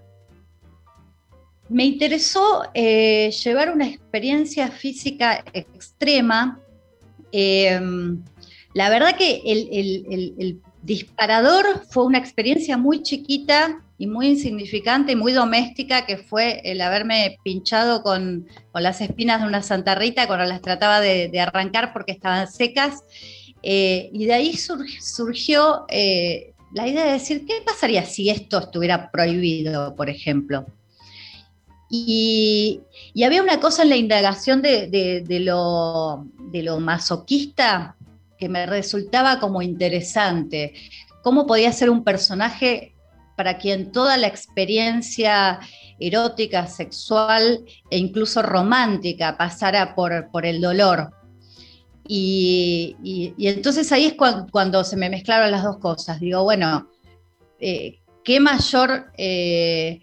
Me 1.68 1.84
interesó 1.84 2.62
eh, 2.74 3.30
llevar 3.44 3.72
una 3.72 3.86
experiencia 3.86 4.68
física 4.68 5.44
extrema. 5.52 6.60
Em, 7.32 8.22
la 8.74 8.88
verdad 8.88 9.16
que 9.16 9.42
el, 9.44 10.60
disparador 10.82 11.82
fue 11.90 12.04
una 12.04 12.18
experiencia 12.18 12.76
muy 12.76 13.02
chiquita 13.02 13.82
y 13.98 14.06
muy 14.06 14.28
insignificante 14.28 15.12
y 15.12 15.16
muy 15.16 15.32
doméstica, 15.32 16.06
que 16.06 16.16
fue 16.16 16.60
el 16.64 16.80
haberme 16.80 17.38
pinchado 17.42 18.04
con, 18.04 18.46
las 18.72 19.00
espinas 19.00 19.40
de 19.40 19.48
una 19.48 19.62
Santa 19.62 19.96
Rita 19.96 20.28
cuando 20.28 20.44
las 20.44 20.62
trataba 20.62 21.00
de, 21.00 21.40
arrancar 21.40 21.92
porque 21.92 22.12
estaban 22.12 22.46
secas. 22.46 23.02
Eh, 23.62 24.10
y 24.12 24.26
de 24.26 24.34
ahí 24.34 24.56
surgió 24.56 25.86
eh, 25.88 26.52
la 26.72 26.86
idea 26.86 27.06
de 27.06 27.12
decir, 27.12 27.44
¿qué 27.46 27.54
pasaría 27.64 28.04
si 28.04 28.30
esto 28.30 28.58
estuviera 28.58 29.10
prohibido, 29.10 29.96
por 29.96 30.08
ejemplo? 30.08 30.66
Y, 31.88 32.82
había 33.24 33.42
una 33.42 33.60
cosa 33.60 33.82
en 33.82 33.90
la 33.90 33.96
indagación 33.96 34.62
de, 34.62 35.24
lo, 35.40 36.26
masoquista 36.80 37.96
que 38.38 38.48
me 38.48 38.66
resultaba 38.66 39.38
como 39.38 39.62
interesante. 39.62 40.74
¿Cómo 41.22 41.46
podía 41.46 41.72
ser 41.72 41.90
un 41.90 42.04
personaje 42.04 42.94
para 43.36 43.58
quien 43.58 43.92
toda 43.92 44.16
la 44.16 44.26
experiencia 44.26 45.60
erótica, 45.98 46.66
sexual 46.66 47.64
e 47.90 47.98
incluso 47.98 48.42
romántica 48.42 49.36
pasara 49.36 49.94
por, 49.94 50.44
el 50.44 50.60
dolor? 50.60 51.12
Y, 52.08 52.96
entonces 53.38 53.90
ahí 53.92 54.06
es 54.06 54.14
cuando, 54.14 54.84
se 54.84 54.96
me 54.96 55.08
mezclaron 55.08 55.50
las 55.50 55.62
dos 55.62 55.78
cosas. 55.78 56.20
Digo, 56.20 56.42
bueno, 56.42 56.90
eh, 57.60 58.00
¿qué 58.24 58.40
mayor... 58.40 59.12
Eh, 59.16 60.02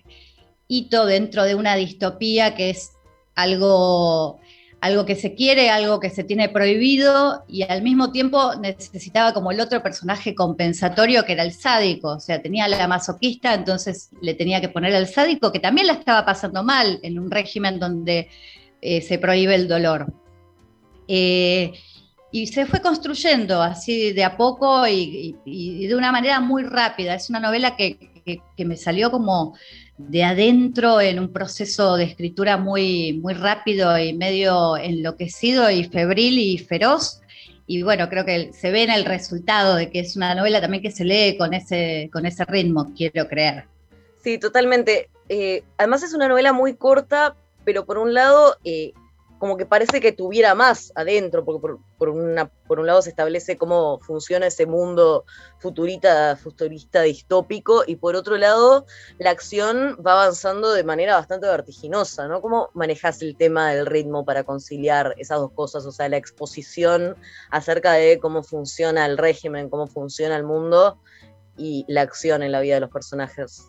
dentro 0.81 1.43
de 1.43 1.55
una 1.55 1.75
distopía 1.75 2.55
que 2.55 2.71
es 2.71 2.93
algo, 3.35 4.39
algo 4.81 5.05
que 5.05 5.15
se 5.15 5.35
quiere, 5.35 5.69
algo 5.69 5.99
que 5.99 6.09
se 6.09 6.23
tiene 6.23 6.49
prohibido 6.49 7.43
y 7.47 7.63
al 7.63 7.81
mismo 7.81 8.11
tiempo 8.11 8.55
necesitaba 8.55 9.33
como 9.33 9.51
el 9.51 9.59
otro 9.59 9.81
personaje 9.83 10.33
compensatorio 10.33 11.25
que 11.25 11.33
era 11.33 11.43
el 11.43 11.53
sádico, 11.53 12.09
o 12.09 12.19
sea, 12.19 12.41
tenía 12.41 12.67
la 12.67 12.87
masoquista, 12.87 13.53
entonces 13.53 14.09
le 14.21 14.33
tenía 14.33 14.61
que 14.61 14.69
poner 14.69 14.95
al 14.95 15.07
sádico 15.07 15.51
que 15.51 15.59
también 15.59 15.87
la 15.87 15.93
estaba 15.93 16.25
pasando 16.25 16.63
mal 16.63 16.99
en 17.03 17.19
un 17.19 17.29
régimen 17.29 17.79
donde 17.79 18.29
eh, 18.81 19.01
se 19.01 19.17
prohíbe 19.19 19.55
el 19.55 19.67
dolor. 19.67 20.11
Eh, 21.07 21.73
y 22.31 22.47
se 22.47 22.65
fue 22.65 22.81
construyendo 22.81 23.61
así 23.61 24.11
de 24.11 24.23
a 24.23 24.35
poco 24.37 24.87
y, 24.87 25.35
de 25.87 25.95
una 25.95 26.11
manera 26.11 26.39
muy 26.39 26.63
rápida. 26.63 27.13
Es 27.13 27.29
una 27.29 27.39
novela 27.39 27.75
que 27.75 27.95
me 28.57 28.75
salió 28.75 29.11
como 29.11 29.53
de 29.97 30.23
adentro 30.23 30.99
en 31.01 31.19
un 31.19 31.31
proceso 31.31 31.95
de 31.95 32.05
escritura 32.05 32.57
muy, 32.57 33.13
muy 33.13 33.33
rápido 33.33 33.97
y 33.97 34.13
medio 34.13 34.77
enloquecido 34.77 35.69
y 35.69 35.83
febril 35.85 36.39
y 36.39 36.57
feroz. 36.57 37.21
Y 37.67 37.83
bueno, 37.83 38.09
creo 38.09 38.25
que 38.25 38.51
se 38.53 38.71
ve 38.71 38.83
en 38.83 38.91
el 38.91 39.05
resultado 39.05 39.75
de 39.75 39.89
que 39.89 39.99
es 39.99 40.15
una 40.15 40.35
novela 40.35 40.59
también 40.59 40.83
que 40.83 40.91
se 40.91 41.05
lee 41.05 41.37
con 41.37 41.53
ese, 41.53 42.09
con 42.11 42.25
ese 42.25 42.43
ritmo, 42.45 42.91
quiero 42.95 43.27
creer. 43.27 43.65
Sí, 44.21 44.37
totalmente. 44.37 45.09
Eh, 45.29 45.63
además 45.77 46.03
es 46.03 46.13
una 46.13 46.27
novela 46.27 46.53
muy 46.53 46.75
corta, 46.75 47.35
pero 47.63 47.85
por 47.85 47.97
un 47.97 48.13
lado 48.13 48.57
eh, 48.63 48.93
como 49.43 49.57
que 49.57 49.65
parece 49.65 49.99
que 49.99 50.13
tuviera 50.13 50.55
más 50.55 50.93
adentro, 50.95 51.43
porque 51.43 51.75
por, 51.97 52.09
un 52.09 52.87
lado 52.87 53.01
se 53.01 53.09
establece 53.09 53.57
cómo 53.57 53.99
funciona 53.99 54.47
ese 54.47 54.65
mundo 54.65 55.25
futurista, 55.59 56.37
futurista 56.37 57.01
distópico, 57.01 57.83
y 57.85 57.97
por 57.97 58.15
otro 58.15 58.37
lado 58.37 58.85
la 59.19 59.31
acción 59.31 59.97
va 59.97 60.13
avanzando 60.13 60.71
de 60.71 60.85
manera 60.85 61.17
bastante 61.17 61.47
vertiginosa, 61.47 62.25
¿no? 62.29 62.39
¿Cómo 62.39 62.69
manejas 62.73 63.21
el 63.21 63.35
tema 63.35 63.73
del 63.73 63.85
ritmo 63.85 64.23
para 64.23 64.45
conciliar 64.45 65.13
esas 65.17 65.39
dos 65.41 65.51
cosas? 65.51 65.85
O 65.85 65.91
sea, 65.91 66.07
la 66.07 66.15
exposición 66.15 67.17
acerca 67.51 67.91
de 67.91 68.19
cómo 68.19 68.43
funciona 68.43 69.05
el 69.05 69.17
régimen, 69.17 69.69
cómo 69.69 69.87
funciona 69.87 70.37
el 70.37 70.45
mundo 70.45 71.01
y 71.57 71.83
la 71.89 72.03
acción 72.03 72.43
en 72.43 72.53
la 72.53 72.61
vida 72.61 72.75
de 72.75 72.79
los 72.79 72.91
personajes. 72.91 73.65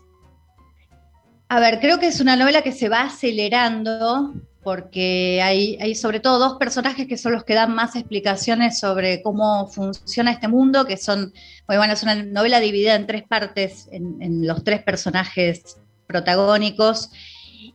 A 1.48 1.58
ver, 1.58 1.80
creo 1.80 1.98
que 1.98 2.06
es 2.06 2.20
una 2.20 2.36
novela 2.36 2.62
que 2.62 2.70
se 2.70 2.88
va 2.88 3.02
acelerando 3.02 4.34
porque 4.64 5.40
hay, 5.42 5.94
sobre 5.94 6.20
todo 6.20 6.38
dos 6.38 6.58
personajes 6.58 7.06
que 7.06 7.18
son 7.18 7.32
los 7.32 7.44
que 7.44 7.54
dan 7.54 7.74
más 7.74 7.94
explicaciones 7.94 8.78
sobre 8.80 9.22
cómo 9.22 9.68
funciona 9.68 10.32
este 10.32 10.48
mundo, 10.48 10.86
que 10.86 10.96
son, 10.96 11.34
bueno, 11.66 11.92
es 11.92 12.02
una 12.02 12.14
novela 12.24 12.60
dividida 12.60 12.94
en 12.94 13.06
tres 13.06 13.24
partes, 13.28 13.88
en, 13.92 14.46
los 14.46 14.64
tres 14.64 14.82
personajes 14.82 15.76
protagónicos, 16.06 17.10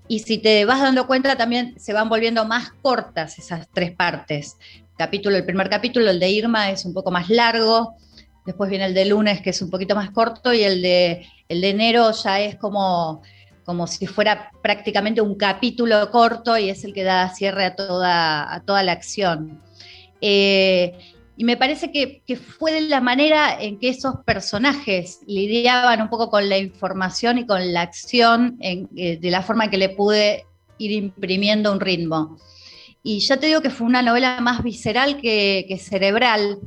y 0.08 0.20
si 0.20 0.40
te 0.40 0.66
vas 0.66 0.82
dando 0.82 1.06
cuenta 1.06 1.36
también 1.36 1.80
se 1.80 1.94
van 1.94 2.10
volviendo 2.10 2.44
más 2.46 2.72
cortas 2.82 3.38
esas 3.38 3.68
tres 3.72 3.92
partes. 3.92 4.58
Capítulo, 4.98 5.38
el 5.38 5.46
primer 5.46 5.70
capítulo, 5.70 6.10
el 6.10 6.20
de 6.20 6.30
Irma, 6.30 6.72
es 6.72 6.86
un 6.86 6.94
poco 6.94 7.12
más 7.12 7.30
largo, 7.30 7.94
después 8.48 8.70
viene 8.70 8.86
el 8.86 8.96
de 8.96 9.06
lunes, 9.06 9.42
que 9.42 9.52
es 9.52 9.62
un 9.62 9.70
poquito 9.70 9.96
más 9.96 10.10
corto, 10.10 10.52
y 10.54 10.64
el 10.64 10.82
de, 10.82 11.28
el 11.48 11.62
de 11.62 11.70
enero 11.70 12.12
ya 12.12 12.42
es 12.42 12.56
como 12.56 13.22
como 13.70 13.86
si 13.86 14.08
fuera 14.08 14.50
prácticamente 14.64 15.22
un 15.22 15.36
capítulo 15.36 16.10
corto 16.10 16.58
y 16.58 16.72
es 16.72 16.84
el 16.86 16.92
que 16.92 17.04
da 17.04 17.30
cierre 17.30 17.66
a 17.66 17.76
toda, 17.76 18.52
a 18.52 18.62
toda 18.62 18.82
la 18.82 18.94
acción. 18.94 19.62
Eh, 20.22 20.98
y 21.38 21.44
me 21.44 21.56
parece 21.56 21.92
que, 21.92 22.24
fue 22.36 22.72
de 22.72 22.82
la 22.82 23.00
manera 23.00 23.62
en 23.62 23.78
que 23.78 23.90
esos 23.90 24.16
personajes 24.26 25.20
lidiaban 25.28 26.02
un 26.02 26.10
poco 26.10 26.32
con 26.32 26.50
la 26.50 26.58
información 26.58 27.38
y 27.38 27.46
con 27.46 27.72
la 27.72 27.82
acción, 27.82 28.58
eh, 28.60 29.20
de 29.22 29.30
la 29.30 29.44
forma 29.44 29.70
que 29.70 29.78
le 29.78 29.90
pude 29.90 30.48
ir 30.80 30.92
imprimiendo 30.92 31.72
un 31.72 31.80
ritmo. 31.80 32.40
Y 33.04 33.20
ya 33.20 33.38
te 33.38 33.46
digo 33.46 33.62
que 33.62 33.70
fue 33.70 33.86
una 33.86 34.02
novela 34.02 34.42
más 34.42 34.64
visceral 34.64 35.22
que 35.22 35.80
cerebral. 35.80 36.58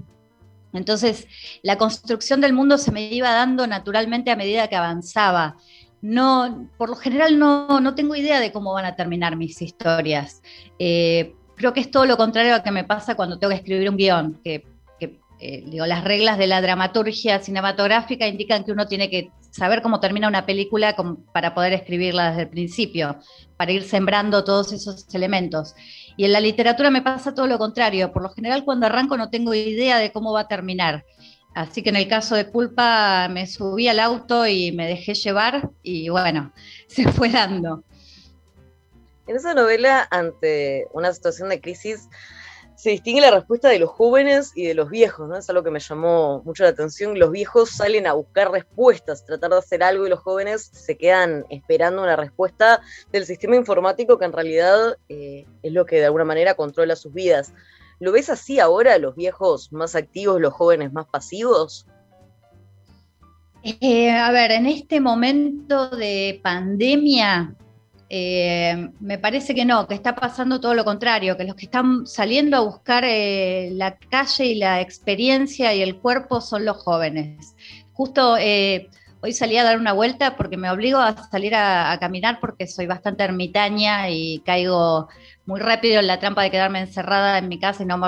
Entonces, 0.72 1.26
la 1.62 1.78
construcción 1.78 2.40
del 2.40 2.52
mundo 2.52 2.78
se 2.78 2.92
me 2.92 3.12
iba 3.12 3.32
dando 3.32 3.66
naturalmente 3.66 4.30
a 4.30 4.36
medida 4.36 4.68
que 4.68 4.76
avanzaba 4.76 5.56
no, 6.02 6.68
por 6.76 6.90
lo 6.90 6.96
general 6.96 7.38
no, 7.38 7.94
tengo 7.94 8.16
idea 8.16 8.40
de 8.40 8.52
cómo 8.52 8.72
van 8.72 8.84
a 8.84 8.96
terminar 8.96 9.36
mis 9.36 9.62
historias. 9.62 10.42
Eh, 10.78 11.34
creo 11.56 11.72
que 11.72 11.80
es 11.80 11.90
todo 11.90 12.06
lo 12.06 12.16
contrario 12.16 12.54
a 12.54 12.58
lo 12.58 12.64
que 12.64 12.72
me 12.72 12.84
pasa 12.84 13.14
cuando 13.14 13.38
tengo 13.38 13.50
que 13.52 13.58
escribir 13.58 13.88
un 13.88 13.96
guion, 13.96 14.40
que, 14.42 14.66
eh, 14.98 15.64
digo, 15.66 15.86
las 15.86 16.04
reglas 16.04 16.38
de 16.38 16.48
la 16.48 16.60
dramaturgia 16.60 17.38
cinematográfica 17.38 18.26
indican 18.26 18.64
que 18.64 18.72
uno 18.72 18.86
tiene 18.86 19.10
que 19.10 19.30
saber 19.50 19.82
cómo 19.82 20.00
termina 20.00 20.26
una 20.26 20.44
película 20.44 20.96
para 21.32 21.54
poder 21.54 21.72
escribirla 21.72 22.30
desde 22.30 22.42
el 22.42 22.48
principio, 22.48 23.18
para 23.56 23.70
ir 23.70 23.84
sembrando 23.84 24.44
todos 24.44 24.72
esos 24.72 25.06
elementos. 25.14 25.74
Y 26.16 26.24
en 26.24 26.32
la 26.32 26.40
literatura 26.40 26.90
me 26.90 27.02
pasa 27.02 27.34
todo 27.34 27.46
lo 27.46 27.58
contrario. 27.58 28.12
Por 28.12 28.22
lo 28.22 28.30
general, 28.30 28.64
cuando 28.64 28.86
arranco 28.86 29.16
no 29.16 29.30
tengo 29.30 29.54
idea 29.54 29.98
de 29.98 30.10
cómo 30.10 30.32
va 30.32 30.40
a 30.40 30.48
terminar. 30.48 31.04
Así 31.54 31.82
que 31.82 31.90
en 31.90 31.96
el 31.96 32.08
caso 32.08 32.34
de 32.34 32.46
Pulpa 32.46 33.28
me 33.28 33.46
subí 33.46 33.88
al 33.88 34.00
auto 34.00 34.46
y 34.46 34.72
me 34.72 34.86
dejé 34.86 35.14
llevar 35.14 35.70
y 35.82 36.08
bueno, 36.08 36.52
se 36.86 37.10
fue 37.12 37.28
dando. 37.28 37.84
En 39.26 39.36
esa 39.36 39.54
novela, 39.54 40.08
ante 40.10 40.88
una 40.92 41.12
situación 41.12 41.48
de 41.48 41.60
crisis, 41.60 42.08
se 42.82 42.90
distingue 42.90 43.20
la 43.20 43.30
respuesta 43.30 43.68
de 43.68 43.78
los 43.78 43.90
jóvenes 43.90 44.50
y 44.56 44.66
de 44.66 44.74
los 44.74 44.90
viejos, 44.90 45.28
¿no? 45.28 45.36
Es 45.36 45.48
algo 45.48 45.62
que 45.62 45.70
me 45.70 45.78
llamó 45.78 46.42
mucho 46.44 46.64
la 46.64 46.70
atención. 46.70 47.16
Los 47.16 47.30
viejos 47.30 47.70
salen 47.70 48.08
a 48.08 48.14
buscar 48.14 48.50
respuestas, 48.50 49.24
tratar 49.24 49.50
de 49.50 49.58
hacer 49.58 49.84
algo 49.84 50.04
y 50.04 50.10
los 50.10 50.18
jóvenes 50.18 50.68
se 50.72 50.96
quedan 50.96 51.44
esperando 51.48 52.02
una 52.02 52.16
respuesta 52.16 52.80
del 53.12 53.24
sistema 53.24 53.54
informático 53.54 54.18
que 54.18 54.24
en 54.24 54.32
realidad 54.32 54.96
eh, 55.08 55.46
es 55.62 55.72
lo 55.72 55.86
que 55.86 55.96
de 55.96 56.06
alguna 56.06 56.24
manera 56.24 56.54
controla 56.54 56.96
sus 56.96 57.14
vidas. 57.14 57.52
¿Lo 58.02 58.10
ves 58.10 58.30
así 58.30 58.58
ahora, 58.58 58.98
los 58.98 59.14
viejos 59.14 59.72
más 59.72 59.94
activos, 59.94 60.40
los 60.40 60.52
jóvenes 60.52 60.92
más 60.92 61.06
pasivos? 61.06 61.86
Eh, 63.62 64.10
a 64.10 64.32
ver, 64.32 64.50
en 64.50 64.66
este 64.66 65.00
momento 65.00 65.88
de 65.88 66.40
pandemia, 66.42 67.54
eh, 68.08 68.90
me 68.98 69.18
parece 69.18 69.54
que 69.54 69.64
no, 69.64 69.86
que 69.86 69.94
está 69.94 70.16
pasando 70.16 70.60
todo 70.60 70.74
lo 70.74 70.84
contrario, 70.84 71.36
que 71.36 71.44
los 71.44 71.54
que 71.54 71.66
están 71.66 72.04
saliendo 72.04 72.56
a 72.56 72.60
buscar 72.62 73.04
eh, 73.06 73.70
la 73.72 73.96
calle 73.96 74.46
y 74.46 74.56
la 74.56 74.80
experiencia 74.80 75.72
y 75.72 75.80
el 75.80 75.94
cuerpo 76.00 76.40
son 76.40 76.64
los 76.64 76.78
jóvenes. 76.78 77.54
Justo 77.92 78.36
hoy 79.22 79.32
salí 79.32 79.56
a 79.56 79.64
dar 79.64 79.78
una 79.78 79.92
vuelta 79.92 80.36
porque 80.36 80.56
me 80.56 80.70
obligo 80.70 80.98
a 80.98 81.16
salir 81.30 81.54
a, 81.54 81.96
caminar 82.00 82.40
porque 82.40 82.66
soy 82.66 82.86
bastante 82.86 83.22
ermitaña 83.22 84.10
y 84.10 84.40
caigo 84.40 85.08
muy 85.46 85.60
rápido 85.60 86.00
en 86.00 86.08
la 86.08 86.18
trampa 86.18 86.42
de 86.42 86.50
quedarme 86.50 86.80
encerrada 86.80 87.38
en 87.38 87.48
mi 87.48 87.58
casa 87.58 87.84
y 87.84 87.86
no, 87.86 87.98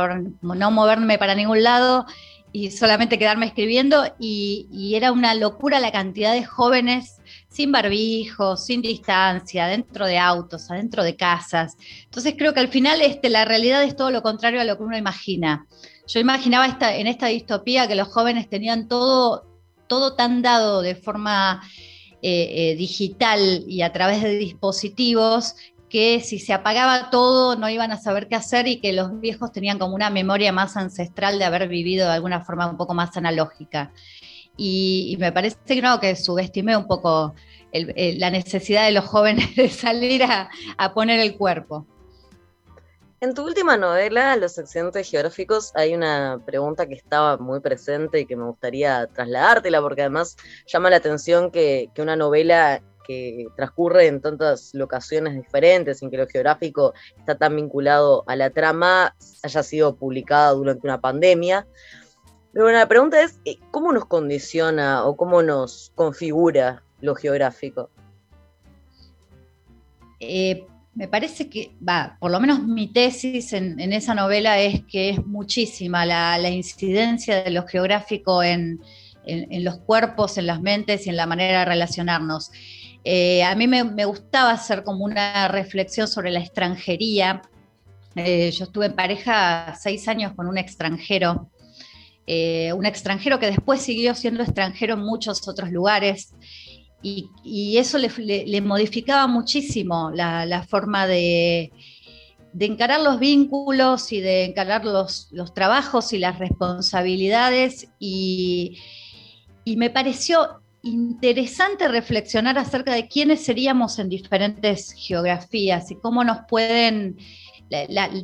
moverme 0.70 1.18
para 1.18 1.36
ningún 1.36 1.62
lado 1.62 2.04
y 2.50 2.70
solamente 2.72 3.18
quedarme 3.18 3.46
escribiendo 3.46 4.04
y, 4.18 4.92
era 4.94 5.12
una 5.12 5.34
locura 5.34 5.80
la 5.80 5.92
cantidad 5.92 6.32
de 6.32 6.44
jóvenes 6.44 7.20
sin 7.48 7.70
barbijos, 7.70 8.64
sin 8.66 8.82
distancia, 8.82 9.66
dentro 9.66 10.06
de 10.06 10.18
autos, 10.18 10.70
adentro 10.70 11.04
de 11.04 11.16
casas. 11.16 11.76
Entonces 12.04 12.34
creo 12.36 12.52
que 12.54 12.60
al 12.60 12.68
final 12.68 13.00
este, 13.00 13.30
la 13.30 13.44
realidad 13.44 13.84
es 13.84 13.94
todo 13.94 14.10
lo 14.10 14.22
contrario 14.22 14.60
a 14.60 14.64
lo 14.64 14.76
que 14.76 14.82
uno 14.82 14.96
imagina. 14.96 15.66
Yo 16.08 16.20
imaginaba 16.20 16.66
esta, 16.66 16.96
en 16.96 17.06
esta 17.06 17.26
distopía 17.26 17.86
que 17.86 17.94
los 17.94 18.08
jóvenes 18.08 18.48
tenían 18.48 18.88
todo, 18.88 19.53
todo 19.86 20.14
tan 20.14 20.42
dado 20.42 20.82
de 20.82 20.94
forma 20.94 21.62
eh, 22.22 22.70
eh, 22.72 22.76
digital 22.76 23.64
y 23.66 23.82
a 23.82 23.92
través 23.92 24.22
de 24.22 24.38
dispositivos 24.38 25.56
que 25.90 26.20
si 26.20 26.38
se 26.38 26.52
apagaba 26.52 27.10
todo 27.10 27.54
no 27.56 27.68
iban 27.68 27.92
a 27.92 27.98
saber 27.98 28.28
qué 28.28 28.34
hacer 28.34 28.66
y 28.66 28.80
que 28.80 28.92
los 28.92 29.20
viejos 29.20 29.52
tenían 29.52 29.78
como 29.78 29.94
una 29.94 30.10
memoria 30.10 30.50
más 30.50 30.76
ancestral 30.76 31.38
de 31.38 31.44
haber 31.44 31.68
vivido 31.68 32.06
de 32.06 32.14
alguna 32.14 32.44
forma 32.44 32.66
un 32.66 32.76
poco 32.76 32.94
más 32.94 33.16
analógica. 33.16 33.92
Y, 34.56 35.16
me 35.18 35.32
parece 35.32 35.58
que 35.66 35.82
no, 35.82 36.00
que 36.00 36.16
subestimé 36.16 36.76
un 36.76 36.86
poco 36.86 37.34
la 37.72 38.30
necesidad 38.30 38.86
de 38.86 38.92
los 38.92 39.04
jóvenes 39.04 39.54
de 39.56 39.68
salir 39.68 40.22
a, 40.22 40.48
poner 40.94 41.20
el 41.20 41.36
cuerpo. 41.36 41.86
En 43.24 43.32
tu 43.32 43.42
última 43.42 43.78
novela, 43.78 44.36
Los 44.36 44.58
accidentes 44.58 45.10
geográficos, 45.10 45.72
hay 45.74 45.94
una 45.94 46.42
pregunta 46.44 46.86
que 46.86 46.92
estaba 46.92 47.38
muy 47.38 47.60
presente 47.60 48.20
y 48.20 48.26
que 48.26 48.36
me 48.36 48.44
gustaría 48.44 49.06
trasladártela, 49.06 49.80
porque 49.80 50.02
además 50.02 50.36
llama 50.66 50.90
la 50.90 50.96
atención 50.96 51.50
que, 51.50 51.88
una 51.96 52.16
novela 52.16 52.82
que 53.06 53.46
transcurre 53.56 54.08
en 54.08 54.20
tantas 54.20 54.74
locaciones 54.74 55.36
diferentes, 55.36 56.00
sin 56.00 56.10
que 56.10 56.18
lo 56.18 56.26
geográfico 56.26 56.92
está 57.16 57.38
tan 57.38 57.56
vinculado 57.56 58.24
a 58.26 58.36
la 58.36 58.50
trama, 58.50 59.16
haya 59.42 59.62
sido 59.62 59.96
publicada 59.96 60.50
durante 60.50 60.86
una 60.86 61.00
pandemia. 61.00 61.66
Pero 62.52 62.66
bueno, 62.66 62.78
la 62.78 62.88
pregunta 62.88 63.22
es, 63.22 63.40
eh, 63.46 63.56
¿cómo 63.70 63.90
nos 63.94 64.04
condiciona 64.04 65.06
o 65.06 65.16
cómo 65.16 65.42
nos 65.42 65.92
configura 65.94 66.82
lo 67.00 67.14
geográfico? 67.14 67.88
Eh, 70.20 70.66
me 70.94 71.08
parece 71.08 71.48
que, 71.48 71.72
va, 71.86 72.16
por 72.20 72.30
lo 72.30 72.38
menos 72.38 72.62
mi 72.62 72.86
tesis 72.86 73.52
en, 73.52 73.80
esa 73.92 74.14
novela 74.14 74.60
es 74.60 74.82
que 74.84 75.10
es 75.10 75.26
muchísima 75.26 76.06
la, 76.06 76.48
incidencia 76.50 77.42
de 77.42 77.50
lo 77.50 77.66
geográfico 77.66 78.42
en, 78.42 78.80
los 79.26 79.78
cuerpos, 79.78 80.38
en 80.38 80.46
las 80.46 80.60
mentes 80.60 81.06
y 81.06 81.10
en 81.10 81.16
la 81.16 81.26
manera 81.26 81.60
de 81.60 81.64
relacionarnos. 81.64 82.50
Eh, 83.02 83.42
a 83.42 83.54
mí 83.56 83.66
me, 83.66 84.04
gustaba 84.04 84.52
hacer 84.52 84.84
como 84.84 85.04
una 85.04 85.48
reflexión 85.48 86.06
sobre 86.06 86.30
la 86.30 86.40
extranjería. 86.40 87.42
Eh, 88.14 88.52
yo 88.52 88.64
estuve 88.64 88.86
en 88.86 88.94
pareja 88.94 89.74
seis 89.80 90.06
años 90.06 90.32
con 90.34 90.46
un 90.46 90.58
extranjero, 90.58 91.50
eh, 92.26 92.72
un 92.72 92.86
extranjero 92.86 93.40
que 93.40 93.46
después 93.46 93.80
siguió 93.80 94.14
siendo 94.14 94.44
extranjero 94.44 94.94
en 94.94 95.00
muchos 95.00 95.48
otros 95.48 95.72
lugares. 95.72 96.34
Y, 97.06 97.76
eso 97.76 97.98
le, 97.98 98.60
modificaba 98.62 99.26
muchísimo 99.26 100.10
la, 100.10 100.66
forma 100.68 101.06
de, 101.06 101.70
encarar 102.58 103.00
los 103.00 103.20
vínculos 103.20 104.10
y 104.10 104.20
de 104.20 104.44
encarar 104.44 104.84
los, 104.84 105.28
trabajos 105.54 106.12
y 106.14 106.18
las 106.18 106.38
responsabilidades. 106.38 107.88
y 107.98 108.78
me 109.64 109.90
pareció 109.90 110.64
interesante 110.84 111.88
reflexionar 111.88 112.58
acerca 112.58 112.92
de 112.94 113.08
quiénes 113.08 113.42
seríamos 113.44 113.98
en 113.98 114.08
diferentes 114.10 114.92
geografías 114.92 115.90
y 115.90 115.96
cómo 115.96 116.22
nos 116.24 116.40
pueden, 116.48 117.16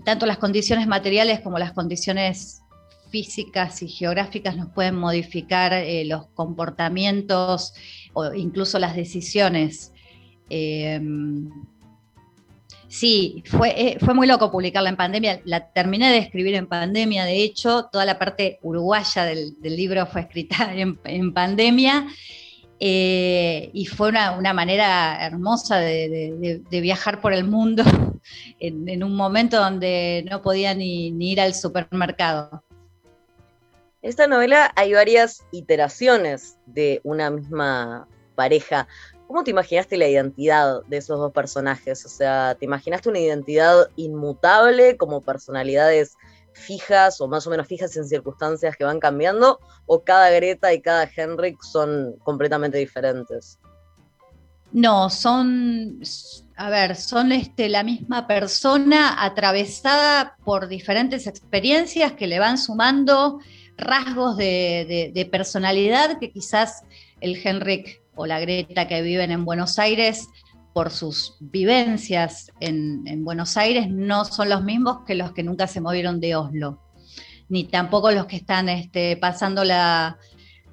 tanto 0.05 0.27
las 0.27 0.39
condiciones 0.39 0.87
materiales 0.87 1.41
como 1.41 1.59
las 1.59 1.73
condiciones 1.73 2.61
físicas 3.11 3.83
y 3.83 3.89
geográficas 3.89 4.57
nos 4.57 4.71
pueden 4.71 4.95
modificar 4.95 5.73
eh, 5.73 6.05
los 6.05 6.27
comportamientos 6.29 7.75
o 8.13 8.33
incluso 8.33 8.79
las 8.79 8.97
decisiones. 8.97 9.93
Em, 10.49 11.49
sí, 12.89 13.43
fue, 13.47 13.69
eh, 13.77 13.99
fue 14.01 14.15
muy 14.15 14.27
loco 14.27 14.51
publicarla 14.51 14.91
en 14.91 14.97
pandemia. 14.97 15.41
La 15.45 15.73
terminé 15.73 16.11
de 16.11 16.19
escribir 16.19 16.55
en 16.55 16.67
pandemia, 16.67 17.25
de 17.25 17.43
hecho, 17.43 17.89
toda 17.91 18.05
la 18.05 18.19
parte 18.19 18.59
uruguaya 18.63 19.25
del, 19.25 19.57
libro 19.63 20.07
fue 20.07 20.23
escrita 20.23 20.73
en, 21.05 21.33
pandemia. 21.33 22.07
Eh, 22.83 23.71
y 23.75 23.85
fue 23.85 24.09
una, 24.09 24.55
manera 24.55 25.27
hermosa 25.27 25.77
de, 25.77 26.63
viajar 26.71 27.21
por 27.21 27.35
el 27.35 27.45
mundo 27.45 27.85
en, 28.59 29.05
un 29.05 29.15
momento 29.15 29.59
donde 29.59 30.25
no 30.31 30.41
podía 30.41 30.75
ni, 30.75 31.09
ir 31.09 31.41
al 31.41 31.55
supermercado. 31.55 32.65
En 34.03 34.09
esta 34.09 34.27
novela 34.27 34.73
hay 34.77 34.95
varias 34.95 35.45
iteraciones 35.53 36.57
de 36.65 37.03
una 37.05 37.31
misma 37.31 38.09
pareja. 38.35 38.89
¿Cómo 39.27 39.45
te 39.45 39.51
imaginaste 39.51 39.99
la 39.99 40.09
identidad 40.09 40.83
de 40.87 40.97
esos 40.97 41.19
dos 41.19 41.33
personajes? 41.33 42.07
O 42.07 42.09
sea, 42.09 42.57
¿te 42.59 42.65
imaginaste 42.65 43.11
una 43.11 43.19
identidad 43.19 43.89
inmutable 43.97 44.97
como 44.97 45.21
personalidades 45.21 46.17
fijas 46.53 47.21
o 47.21 47.29
más 47.29 47.47
o 47.47 47.51
menos 47.51 47.67
fijas 47.67 47.95
en 47.97 48.09
circunstancias 48.09 48.75
que 48.77 48.85
van 48.85 49.01
cambiando, 49.01 49.61
o 49.87 50.03
cada 50.03 50.31
Greta 50.31 50.73
y 50.73 50.81
cada 50.81 51.09
Henrik 51.15 51.63
son 51.63 52.17
completamente 52.25 52.79
diferentes? 52.79 53.59
No, 54.73 55.11
son, 55.11 56.01
a 56.57 56.71
ver, 56.71 56.97
son 56.97 57.33
este, 57.33 57.69
la 57.69 57.83
misma 57.83 58.27
persona 58.27 59.25
atravesada 59.25 60.37
por 60.45 60.69
diferentes 60.69 61.27
experiencias 61.27 62.13
que 62.13 62.27
le 62.27 62.39
van 62.39 62.57
sumando 62.57 63.41
rasgos 63.81 64.37
de 64.37 65.29
personalidad 65.31 66.19
que 66.19 66.31
quizás 66.31 66.85
el 67.21 67.41
Henrik 67.43 68.03
o 68.15 68.27
la 68.27 68.41
Greta 68.41 68.87
que 68.87 69.03
viven 69.03 69.31
en 69.31 69.45
Buenos 69.45 69.79
Aires 69.79 70.29
por 70.73 70.91
sus 70.91 71.37
vivencias 71.41 72.53
en, 72.61 73.25
Buenos 73.25 73.57
Aires 73.57 73.89
no 73.91 74.25
son 74.25 74.49
los 74.49 74.63
mismos 74.63 75.01
que 75.07 75.15
los 75.15 75.33
que 75.33 75.43
nunca 75.43 75.67
se 75.67 75.81
movieron 75.81 76.21
de 76.21 76.37
Oslo, 76.37 76.81
ni 77.49 77.65
tampoco 77.65 78.11
los 78.11 78.27
que 78.27 78.37
están 78.37 78.69
este, 78.69 79.17
pasándola 79.17 80.19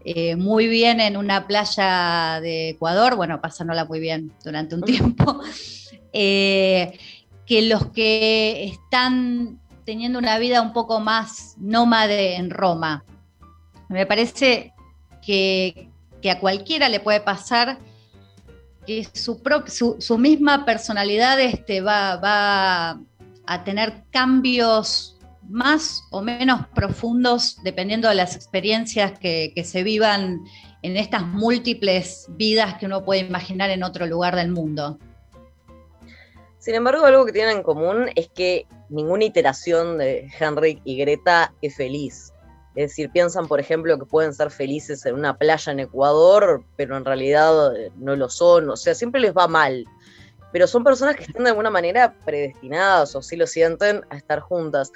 eh, 0.05 0.35
muy 0.35 0.67
bien 0.67 1.01
en 1.01 1.17
una 1.17 1.47
playa 1.47 2.39
de 2.41 2.69
Ecuador, 2.69 3.15
bueno, 3.15 3.41
pasándola 3.41 3.85
muy 3.85 3.99
bien 3.99 4.31
durante 4.43 4.75
un 4.75 4.83
tiempo, 4.83 5.41
eh, 6.13 6.97
que 7.45 7.61
los 7.63 7.87
que 7.87 8.65
están 8.65 9.59
teniendo 9.87 10.19
una 10.19 10.37
vida 10.37 10.61
un 10.61 10.73
poco 10.73 10.99
más 10.99 11.55
nómade 11.57 12.35
en 12.35 12.49
Roma. 12.49 13.05
Me 13.87 14.05
parece 14.05 14.73
que, 15.25 15.89
que 16.21 16.29
a 16.29 16.41
cualquiera 16.41 16.89
le 16.89 16.99
puede 16.99 17.21
pasar 17.21 17.77
que 18.85 19.07
su, 19.13 19.41
su, 19.99 20.17
misma 20.17 20.65
personalidad 20.65 21.39
este, 21.39 21.79
va, 21.79 22.17
va 22.17 22.99
a 23.45 23.63
tener 23.63 24.03
cambios 24.11 25.17
más 25.47 26.03
o 26.11 26.21
menos 26.21 26.67
profundos 26.75 27.57
dependiendo 27.63 28.09
de 28.09 28.15
las 28.15 28.35
experiencias 28.35 29.17
que, 29.17 29.53
se 29.63 29.83
vivan 29.83 30.41
en 30.81 30.97
estas 30.97 31.25
múltiples 31.25 32.25
vidas 32.31 32.77
que 32.77 32.87
uno 32.87 33.05
puede 33.05 33.21
imaginar 33.21 33.69
en 33.69 33.83
otro 33.83 34.05
lugar 34.05 34.35
del 34.35 34.51
mundo. 34.51 34.99
Sin 36.67 36.75
embargo, 36.75 37.05
algo 37.05 37.25
que 37.25 37.31
tienen 37.31 37.55
en 37.55 37.63
común 37.63 38.09
es 38.15 38.27
que 38.27 38.67
ninguna 38.89 39.23
iteración 39.23 39.97
de 39.97 40.29
Henrik 40.37 40.81
y 40.83 40.97
Greta 40.97 41.53
es 41.61 41.77
feliz. 41.77 42.33
Es 42.75 42.89
decir, 42.89 43.09
piensan, 43.09 43.47
por 43.47 43.61
ejemplo, 43.61 43.97
que 43.97 44.03
pueden 44.03 44.33
ser 44.33 44.51
felices 44.51 45.05
en 45.05 45.15
una 45.15 45.37
playa 45.37 45.71
en 45.71 45.79
Ecuador, 45.79 46.65
pero 46.75 46.97
en 46.97 47.05
realidad 47.05 47.73
eh, 47.73 47.89
no 47.95 48.17
lo 48.17 48.27
son. 48.27 48.69
O 48.69 48.75
sea, 48.75 48.95
siempre 48.95 49.21
les 49.21 49.33
va 49.33 49.47
mal. 49.47 49.85
Pero 50.51 50.67
son 50.67 50.83
personas 50.83 51.15
que 51.15 51.23
están 51.23 51.45
de 51.45 51.51
alguna 51.51 51.69
manera 51.69 52.13
predestinadas, 52.25 53.15
o 53.15 53.21
sí 53.21 53.37
lo 53.37 53.47
sienten, 53.47 54.01
a 54.09 54.17
estar 54.17 54.41
juntas. 54.41 54.91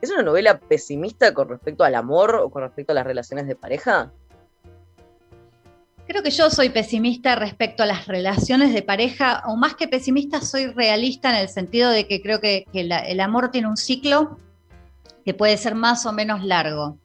¿Es 0.00 0.12
una 0.12 0.22
novela 0.22 0.60
pesimista 0.60 1.34
con 1.34 1.48
respecto 1.48 1.82
al 1.82 1.96
amor 1.96 2.36
o 2.36 2.50
con 2.50 2.62
respecto 2.62 2.92
a 2.92 2.94
las 2.94 3.04
relaciones 3.04 3.48
de 3.48 3.56
pareja? 3.56 4.12
Creo 6.06 6.22
que 6.22 6.30
yo 6.30 6.50
soy 6.50 6.68
pesimista 6.68 7.34
respecto 7.34 7.82
a 7.82 7.86
las 7.86 8.06
relaciones 8.06 8.72
de 8.72 8.82
pareja, 8.82 9.42
o 9.46 9.56
más 9.56 9.74
que 9.74 9.88
pesimista, 9.88 10.40
soy 10.40 10.66
realista 10.66 11.30
en 11.30 11.36
el 11.36 11.48
sentido 11.48 11.90
de 11.90 12.06
que 12.06 12.22
creo 12.22 12.40
que, 12.40 12.64
el 12.72 13.20
amor 13.20 13.50
tiene 13.50 13.68
un 13.68 13.76
ciclo 13.76 14.38
que 15.24 15.34
puede 15.34 15.56
ser 15.56 15.74
más 15.74 16.06
o 16.06 16.12
menos 16.12 16.44
largo. 16.44 16.98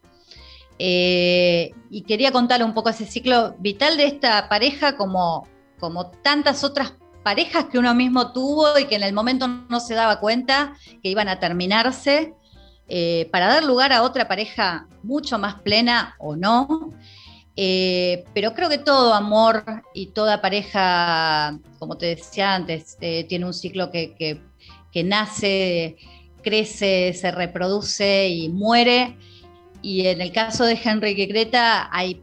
Eh, 0.77 1.73
y 1.89 2.03
quería 2.03 2.31
contarle 2.31 2.65
un 2.65 2.73
poco 2.73 2.89
ese 2.89 3.05
ciclo 3.05 3.55
vital 3.59 3.97
de 3.97 4.05
esta 4.05 4.49
pareja 4.49 4.97
como, 4.97 5.47
como 5.79 6.09
tantas 6.09 6.63
otras 6.63 6.93
parejas 7.23 7.65
que 7.65 7.77
uno 7.77 7.93
mismo 7.93 8.31
tuvo 8.31 8.77
y 8.79 8.85
que 8.85 8.95
en 8.95 9.03
el 9.03 9.13
momento 9.13 9.47
no 9.47 9.79
se 9.79 9.93
daba 9.93 10.19
cuenta 10.19 10.73
que 11.03 11.09
iban 11.09 11.27
a 11.27 11.39
terminarse, 11.39 12.33
eh, 12.87 13.29
para 13.31 13.47
dar 13.47 13.63
lugar 13.63 13.93
a 13.93 14.03
otra 14.03 14.27
pareja 14.27 14.87
mucho 15.01 15.39
más 15.39 15.55
plena 15.61 16.15
o 16.19 16.35
no. 16.35 16.89
Eh, 17.55 18.23
pero 18.33 18.53
creo 18.53 18.69
que 18.69 18.77
todo 18.77 19.13
amor 19.13 19.63
y 19.93 20.07
toda 20.07 20.41
pareja, 20.41 21.59
como 21.79 21.97
te 21.97 22.07
decía 22.07 22.55
antes, 22.55 22.97
tiene 22.99 23.45
un 23.45 23.53
ciclo 23.53 23.91
que, 23.91 24.41
nace, 25.03 25.97
crece, 26.41 27.13
se 27.13 27.31
reproduce 27.31 28.29
y 28.29 28.49
muere. 28.49 29.17
Y 29.81 30.07
en 30.07 30.21
el 30.21 30.31
caso 30.31 30.65
de 30.65 30.79
Henry 30.81 31.11
y 31.11 31.25
Greta 31.25 31.89
hay, 31.91 32.21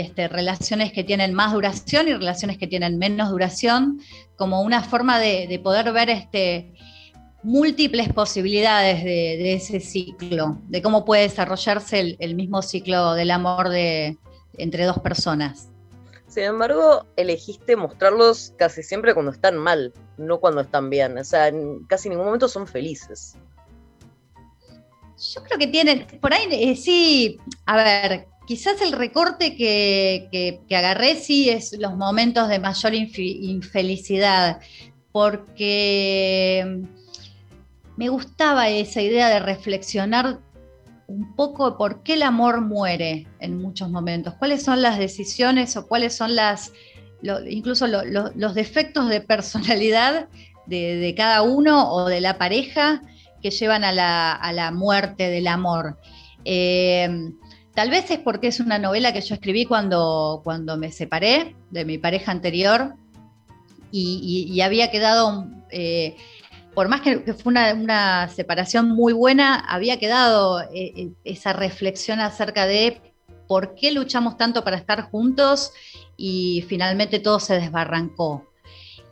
este, 0.00 0.28
relaciones 0.28 0.92
que 0.92 1.04
tienen 1.04 1.34
más 1.34 1.52
duración 1.52 2.08
y 2.08 2.12
relaciones 2.12 2.58
que 2.58 2.66
tienen 2.66 2.98
menos 2.98 3.30
duración, 3.30 4.00
como 4.36 4.62
una 4.62 4.82
forma 4.82 5.18
de, 5.18 5.60
poder 5.62 5.92
ver 5.92 6.10
este, 6.10 6.72
múltiples 7.42 8.12
posibilidades 8.12 9.02
de, 9.04 9.54
ese 9.54 9.80
ciclo, 9.80 10.58
de 10.68 10.82
cómo 10.82 11.04
puede 11.04 11.22
desarrollarse 11.22 12.16
el, 12.18 12.34
mismo 12.34 12.62
ciclo 12.62 13.14
del 13.14 13.30
amor 13.30 13.68
de, 13.70 14.18
entre 14.58 14.84
dos 14.84 14.98
personas. 14.98 15.68
Sin 16.26 16.44
embargo, 16.44 17.06
elegiste 17.16 17.74
mostrarlos 17.74 18.52
casi 18.58 18.82
siempre 18.82 19.14
cuando 19.14 19.32
están 19.32 19.56
mal, 19.56 19.94
no 20.18 20.38
cuando 20.40 20.60
están 20.60 20.90
bien. 20.90 21.16
O 21.16 21.24
sea, 21.24 21.48
en 21.48 21.84
casi 21.84 22.10
ningún 22.10 22.26
momento 22.26 22.48
son 22.48 22.66
felices. 22.66 23.34
Yo 25.34 25.42
creo 25.42 25.58
que 25.58 25.66
tienen, 25.66 26.06
por 26.20 26.32
ahí 26.32 26.46
eh, 26.50 26.76
sí, 26.76 27.38
a 27.66 27.76
ver, 27.76 28.28
quizás 28.46 28.80
el 28.82 28.92
recorte 28.92 29.56
que, 29.56 30.60
agarré 30.70 31.16
sí 31.16 31.50
es 31.50 31.76
los 31.78 31.96
momentos 31.96 32.48
de 32.48 32.58
mayor 32.60 32.94
infelicidad, 32.94 34.60
porque 35.10 36.84
me 37.96 38.08
gustaba 38.08 38.68
esa 38.68 39.02
idea 39.02 39.28
de 39.28 39.40
reflexionar 39.40 40.38
un 41.08 41.34
poco 41.34 41.76
por 41.76 42.02
qué 42.02 42.14
el 42.14 42.22
amor 42.22 42.60
muere 42.60 43.26
en 43.40 43.60
muchos 43.60 43.90
momentos, 43.90 44.34
cuáles 44.34 44.62
son 44.62 44.82
las 44.82 44.98
decisiones 44.98 45.76
o 45.76 45.88
cuáles 45.88 46.14
son 46.14 46.36
las, 46.36 46.72
incluso 47.48 47.86
los 47.88 48.54
defectos 48.54 49.08
de 49.08 49.20
personalidad 49.20 50.28
de 50.66 51.14
cada 51.16 51.42
uno 51.42 51.90
o 51.90 52.06
de 52.06 52.20
la 52.20 52.36
pareja 52.38 53.02
que 53.42 53.50
llevan 53.50 53.84
a 53.84 53.92
la, 53.92 54.70
muerte 54.72 55.30
del 55.30 55.46
amor. 55.46 55.98
Eh, 56.44 57.32
tal 57.74 57.90
vez 57.90 58.10
es 58.10 58.18
porque 58.18 58.48
es 58.48 58.60
una 58.60 58.78
novela 58.78 59.12
que 59.12 59.20
yo 59.20 59.34
escribí 59.34 59.64
cuando, 59.64 60.40
cuando 60.44 60.76
me 60.76 60.90
separé 60.92 61.56
de 61.70 61.84
mi 61.84 61.98
pareja 61.98 62.32
anterior 62.32 62.94
y, 63.90 64.60
había 64.60 64.90
quedado, 64.90 65.46
eh, 65.70 66.16
por 66.78 66.86
más 66.86 67.00
que, 67.00 67.18
fue 67.34 67.52
una, 67.52 68.28
separación 68.28 68.90
muy 68.90 69.12
buena, 69.12 69.56
había 69.68 69.98
quedado 69.98 70.60
eh, 70.72 71.10
esa 71.24 71.52
reflexión 71.52 72.20
acerca 72.20 72.66
de 72.66 73.00
por 73.48 73.74
qué 73.74 73.90
luchamos 73.90 74.36
tanto 74.36 74.62
para 74.62 74.76
estar 74.76 75.10
juntos 75.10 75.72
y 76.16 76.64
finalmente 76.68 77.18
todo 77.18 77.40
se 77.40 77.54
desbarrancó 77.54 78.48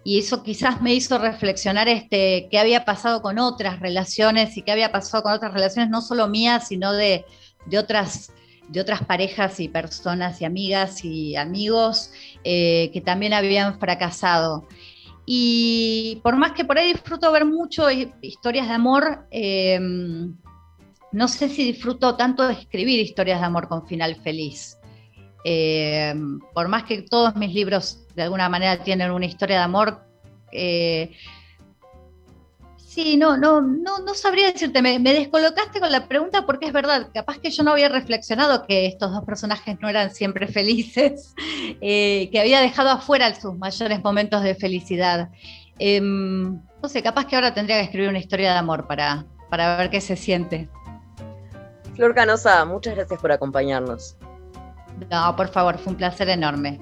y 0.05 0.21
eso 0.21 0.45
quizás 0.45 0.81
me 0.81 0.95
hizo 0.95 1.19
reflexionar 1.19 1.89
este, 1.89 2.47
qué 2.53 2.61
había 2.61 2.85
pasado 2.85 3.21
con 3.21 3.41
otras 3.41 3.81
relaciones 3.81 4.57
y 4.57 4.63
qué 4.63 4.71
había 4.71 4.93
pasado 4.93 5.25
con 5.25 5.33
otras 5.33 5.53
relaciones, 5.53 5.91
no 5.91 6.03
solo 6.03 6.29
mías, 6.29 6.69
sino 6.69 6.93
de, 6.93 7.25
otras, 7.77 8.33
de 8.69 8.81
otras 8.81 9.05
parejas 9.05 9.59
y 9.59 9.67
personas 9.67 10.41
y 10.41 10.45
amigas 10.45 11.05
y 11.05 11.35
amigos 11.35 12.13
eh, 12.45 12.91
que 12.93 13.01
también 13.01 13.33
habían 13.33 13.81
fracasado. 13.81 14.69
Y 15.27 16.21
por 16.23 16.37
más 16.37 16.53
que 16.53 16.65
por 16.65 16.79
ahí 16.79 16.93
disfruto 16.93 17.33
ver 17.33 17.45
mucho 17.45 17.91
historias 17.91 18.69
de 18.69 18.75
amor, 18.75 19.27
em, 19.33 20.37
no 21.11 21.27
sé 21.29 21.49
si 21.49 21.65
disfruto 21.65 22.17
tanto 22.17 22.47
de 22.47 22.55
escribir 22.55 23.01
historias 23.01 23.41
de 23.41 23.47
amor 23.47 23.69
con 23.69 23.87
final 23.87 24.15
feliz. 24.23 24.79
Em, 25.45 26.39
por 26.55 26.69
más 26.69 26.85
que 26.85 27.03
todos 27.03 27.35
mis 27.37 27.53
libros 27.53 28.07
de 28.15 28.23
alguna 28.23 28.49
manera 28.49 28.83
tienen 28.83 29.11
una 29.11 29.27
historia 29.27 29.59
de 29.59 29.63
amor. 29.65 30.05
Eh, 30.53 31.13
sí, 32.97 33.19
no, 33.19 33.37
no, 33.37 33.61
no, 33.61 33.99
no 33.99 34.15
sabría 34.15 34.51
decirte, 34.51 34.81
me, 34.81 34.99
descolocaste 34.99 35.81
con 35.81 35.93
la 35.93 36.09
pregunta 36.09 36.47
porque 36.47 36.65
es 36.65 36.73
verdad, 36.73 37.11
capaz 37.13 37.39
que 37.39 37.51
yo 37.51 37.63
no 37.63 37.73
había 37.73 37.91
reflexionado 37.91 38.67
que 38.67 38.87
estos 38.87 39.13
dos 39.13 39.23
personajes 39.23 39.77
no 39.81 39.91
eran 39.91 40.15
siempre 40.15 40.47
felices, 40.59 41.35
eh, 41.83 42.31
que 42.33 42.41
había 42.41 42.61
dejado 42.61 42.89
afuera 42.89 43.35
sus 43.35 43.57
mayores 43.59 44.03
momentos 44.03 44.43
de 44.43 44.55
felicidad. 44.55 45.29
Em, 45.79 46.59
no 46.83 46.89
sé, 46.89 47.03
capaz 47.03 47.27
que 47.27 47.37
ahora 47.37 47.53
tendría 47.53 47.77
que 47.77 47.85
escribir 47.85 48.09
una 48.09 48.19
historia 48.19 48.53
de 48.53 48.59
amor 48.59 48.87
para, 48.87 49.27
para 49.51 49.77
ver 49.77 49.91
qué 49.91 50.01
se 50.01 50.17
siente. 50.17 50.71
Flor 51.97 52.15
Canosa, 52.15 52.65
muchas 52.65 52.95
gracias 52.95 53.21
por 53.21 53.31
acompañarnos. 53.31 54.17
No, 55.11 55.37
por 55.37 55.49
favor, 55.49 55.77
fue 55.77 55.93
un 55.93 55.99
placer 55.99 56.31
enorme. 56.31 56.81